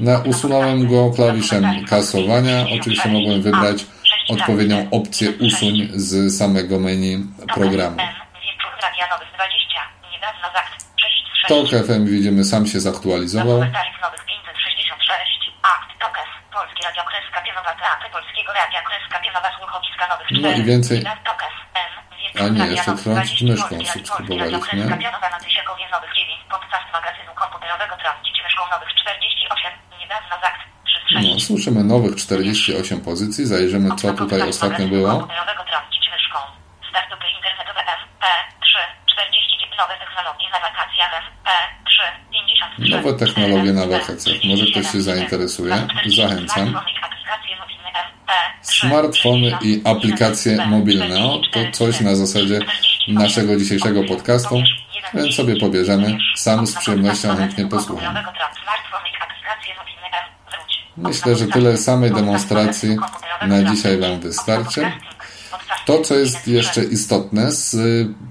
Na, 0.00 0.18
usunąłem 0.18 0.88
go 0.88 1.10
klawiszem 1.16 1.64
kasowania. 1.84 2.66
Oczywiście 2.80 3.08
mogłem 3.08 3.42
wybrać 3.42 3.86
odpowiednią 4.28 4.90
opcję 4.90 5.30
usuń 5.30 5.88
z 5.94 6.38
samego 6.38 6.78
menu 6.80 7.26
programu. 7.54 7.96
M. 8.00 8.08
Wieczór 8.44 8.72
Radia 8.82 9.06
Nowych 9.12 9.28
20. 9.34 9.80
Niedawno 10.12 10.46
zakt. 10.56 10.72
6 10.96 11.14
z 11.32 11.48
6. 11.48 11.70
Tok 11.70 11.86
FM 11.86 12.06
widzimy 12.06 12.44
sam 12.44 12.66
się 12.66 12.80
zaktualizował. 12.80 13.46
Dokumentariów 13.46 13.96
nowych 14.02 14.24
566. 14.26 15.52
Akt. 15.74 15.90
Tokes. 16.02 16.28
Polski 16.54 16.80
Radio 16.88 17.02
Kreska 17.10 17.38
Pionowa 17.46 17.72
Teatry 17.80 18.08
Polskiego 18.16 18.50
Radia 18.58 18.80
Kreska 18.88 19.16
Pionowa 19.24 19.50
Słuchowiska 19.58 20.04
Nowych 20.10 20.26
4. 20.26 20.42
No 20.42 20.50
i 20.58 20.62
więcej- 20.72 21.02
A 22.40 22.42
nie, 22.48 22.66
jeszcze 22.66 22.90
Nowych 22.90 23.04
trącić 23.04 23.42
20. 23.44 23.46
myszką 23.46 23.92
subskrybowaliśmy. 23.92 24.58
Polski 24.58 24.76
Radio 24.76 24.88
Kreska 24.88 24.96
Pionowa 25.04 25.28
na 25.34 25.38
Tysiakowie 25.44 25.84
Nowych 25.94 26.12
9. 26.16 26.40
Podcast 26.54 26.86
magazynu 26.98 27.32
komputerowego 27.42 27.94
Trącić 28.02 28.36
myszką 28.44 28.62
Nowych 28.74 28.90
48. 29.00 29.72
Niedawno 30.00 30.34
zakt. 30.44 30.60
3 30.86 30.98
z 31.00 31.08
6. 31.12 31.28
No, 31.28 31.40
słyszymy 31.48 31.80
nowych 31.84 32.14
48 32.16 33.00
pozycji. 33.08 33.42
Zajrzymy, 33.46 33.88
co 34.00 34.06
tutaj 34.22 34.40
ostatnio 34.52 34.86
było. 34.94 35.10
komputerowego 35.10 35.62
trącić 35.70 36.04
myszką. 36.14 36.38
Startupy 36.90 37.26
internetowe 37.36 37.80
MP3 37.98 38.72
49 39.12 39.78
nowe 39.80 39.94
technologie 40.04 40.46
na 40.54 40.58
wakacjach 40.66 41.12
MP3 41.22 41.98
53 42.32 42.90
Nowe 42.96 43.12
technologie 43.22 43.72
na 43.80 43.86
wakacjach. 43.94 44.36
Może 44.50 44.64
ktoś 44.70 44.86
się 44.92 45.00
zainteresuje? 45.10 45.74
Zachęcam. 46.18 46.66
Smartfony 48.82 49.52
i 49.62 49.80
aplikacje 49.84 50.66
mobilne. 50.66 51.24
O, 51.24 51.40
to 51.52 51.60
coś 51.72 52.00
na 52.00 52.16
zasadzie 52.16 52.58
naszego 53.08 53.56
dzisiejszego 53.56 54.04
podcastu, 54.04 54.62
więc 55.14 55.34
sobie 55.34 55.56
pobierzemy. 55.56 56.18
Sam 56.36 56.66
z 56.66 56.74
przyjemnością 56.74 57.36
chętnie 57.36 57.66
posłucham. 57.66 58.14
Myślę, 60.96 61.36
że 61.36 61.46
tyle 61.46 61.76
samej 61.76 62.10
demonstracji 62.10 62.96
na 63.46 63.64
dzisiaj 63.64 64.00
Wam 64.00 64.20
wystarczy. 64.20 64.92
To, 65.86 66.00
co 66.00 66.14
jest 66.14 66.48
jeszcze 66.48 66.84
istotne, 66.84 67.52
z 67.52 67.76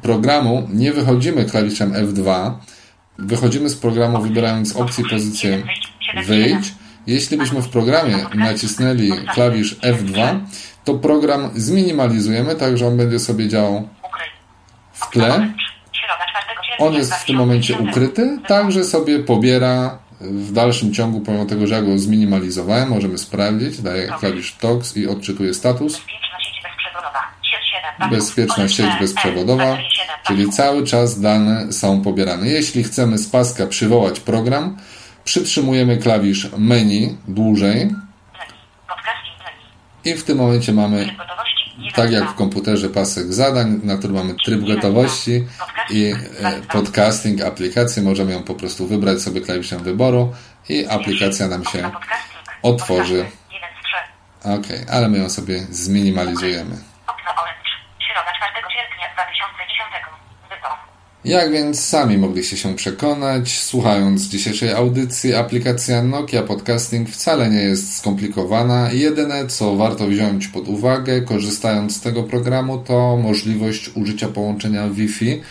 programu 0.02 0.68
nie 0.74 0.94
wychodzimy 0.94 1.46
klawiszem 1.46 1.94
F2, 1.94 2.52
wychodzimy 3.20 3.70
z 3.70 3.76
programu 3.76 4.22
wybierając 4.22 4.76
opcję 4.76 5.04
pozycję 5.10 5.64
wyjdź. 6.26 6.81
Jeśli 7.08 7.38
byśmy 7.38 7.62
w 7.62 7.70
programie 7.70 8.18
nacisnęli 8.36 9.12
klawisz 9.34 9.76
F2, 9.80 10.40
to 10.84 10.94
program 10.94 11.50
zminimalizujemy, 11.56 12.56
tak 12.56 12.78
że 12.78 12.88
on 12.88 12.98
będzie 12.98 13.20
sobie 13.20 13.48
działał 13.48 13.88
w 14.94 15.10
tle. 15.10 15.54
On 16.80 16.94
jest 16.94 17.14
w 17.14 17.26
tym 17.26 17.36
momencie 17.36 17.78
ukryty, 17.78 18.40
także 18.48 18.84
sobie 18.84 19.20
pobiera 19.20 20.00
w 20.22 20.52
dalszym 20.52 20.94
ciągu, 20.94 21.22
pomimo 21.22 21.46
tego, 21.46 21.68
że 21.68 21.76
ja 21.76 21.82
go 21.82 21.98
zminimalizowałem, 21.98 22.90
możemy 22.90 23.18
sprawdzić, 23.18 23.82
daję 23.82 24.14
klawisz 24.20 24.56
TOX 24.56 24.98
i 24.98 25.08
odczytuje 25.08 25.54
status. 25.54 26.02
Bezpieczna 28.12 28.68
sieć 28.68 28.88
bezprzewodowa, 29.00 29.78
czyli 30.28 30.50
cały 30.50 30.88
czas 30.88 31.20
dane 31.20 31.74
są 31.74 32.02
pobierane. 32.02 32.48
Jeśli 32.48 32.84
chcemy 32.84 33.18
z 33.18 33.28
paska 33.28 33.68
przywołać 33.68 34.20
program, 34.20 34.78
przytrzymujemy 35.24 35.98
klawisz 35.98 36.50
menu 36.58 37.18
dłużej 37.28 37.90
i 40.06 40.14
w 40.14 40.24
tym 40.24 40.38
momencie 40.38 40.74
mamy, 40.74 41.16
tak 41.96 42.12
jak 42.12 42.30
w 42.30 42.36
komputerze, 42.36 42.90
pasek 42.90 43.34
zadań, 43.34 43.80
na 43.84 43.98
którym 43.98 44.16
mamy 44.16 44.36
tryb 44.46 44.62
gotowości 44.62 45.46
i 45.90 46.14
e, 46.40 46.62
podcasting, 46.62 47.42
aplikację. 47.42 48.04
Możemy 48.04 48.32
ją 48.32 48.44
po 48.44 48.56
prostu 48.56 48.88
wybrać 48.88 49.22
sobie 49.22 49.42
klawiszem 49.42 49.84
wyboru 49.84 50.34
i 50.70 50.88
aplikacja 50.88 51.48
nam 51.48 51.66
się 51.66 51.92
otworzy. 52.62 53.26
Ok, 54.44 54.68
ale 54.92 55.10
my 55.10 55.18
ją 55.18 55.30
sobie 55.30 55.60
zminimalizujemy. 55.60 56.92
Jak 61.26 61.52
więc 61.52 61.80
sami 61.80 62.18
mogliście 62.18 62.58
się 62.58 62.76
przekonać, 62.76 63.62
słuchając 63.64 64.22
dzisiejszej 64.24 64.74
audycji, 64.74 65.34
aplikacja 65.34 66.04
Nokia 66.04 66.44
Podcasting 66.44 67.10
wcale 67.10 67.50
nie 67.50 67.62
jest 67.62 67.98
skomplikowana. 67.98 68.92
Jedyne, 68.92 69.48
co 69.48 69.76
warto 69.76 70.08
wziąć 70.08 70.48
pod 70.48 70.68
uwagę, 70.68 71.22
korzystając 71.22 71.96
z 71.96 72.02
tego 72.02 72.24
programu, 72.24 72.78
to 72.78 73.18
możliwość 73.24 73.92
użycia 73.96 74.28
połączenia 74.28 74.90
Wi-Fi 74.90 75.42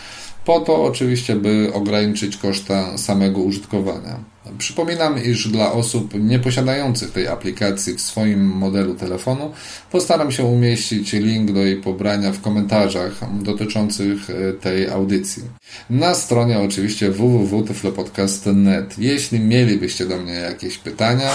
po 0.45 0.59
to 0.59 0.83
oczywiście, 0.83 1.35
by 1.35 1.71
ograniczyć 1.73 2.37
koszta 2.37 2.97
samego 2.97 3.41
użytkowania. 3.41 4.31
Przypominam, 4.57 5.23
iż 5.23 5.47
dla 5.47 5.71
osób 5.71 6.13
nieposiadających 6.19 7.11
tej 7.11 7.27
aplikacji 7.27 7.93
w 7.93 8.01
swoim 8.01 8.45
modelu 8.45 8.95
telefonu 8.95 9.51
postaram 9.91 10.31
się 10.31 10.43
umieścić 10.43 11.13
link 11.13 11.51
do 11.51 11.59
jej 11.59 11.75
pobrania 11.75 12.31
w 12.31 12.41
komentarzach 12.41 13.11
dotyczących 13.43 14.29
e, 14.29 14.53
tej 14.53 14.89
audycji. 14.89 15.43
Na 15.89 16.15
stronie 16.15 16.59
oczywiście 16.59 17.11
www.tyflopodcast.net. 17.11 18.99
Jeśli 18.99 19.39
mielibyście 19.39 20.05
do 20.05 20.17
mnie 20.17 20.33
jakieś 20.33 20.77
pytania, 20.77 21.31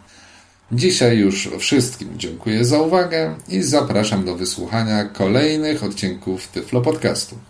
Dzisiaj 0.73 1.19
już 1.19 1.49
wszystkim 1.59 2.09
dziękuję 2.17 2.65
za 2.65 2.79
uwagę 2.79 3.35
i 3.49 3.63
zapraszam 3.63 4.25
do 4.25 4.37
wysłuchania 4.37 5.05
kolejnych 5.05 5.85
odcinków 5.85 6.49
Tyflo 6.49 6.81
Podcastu. 6.81 7.50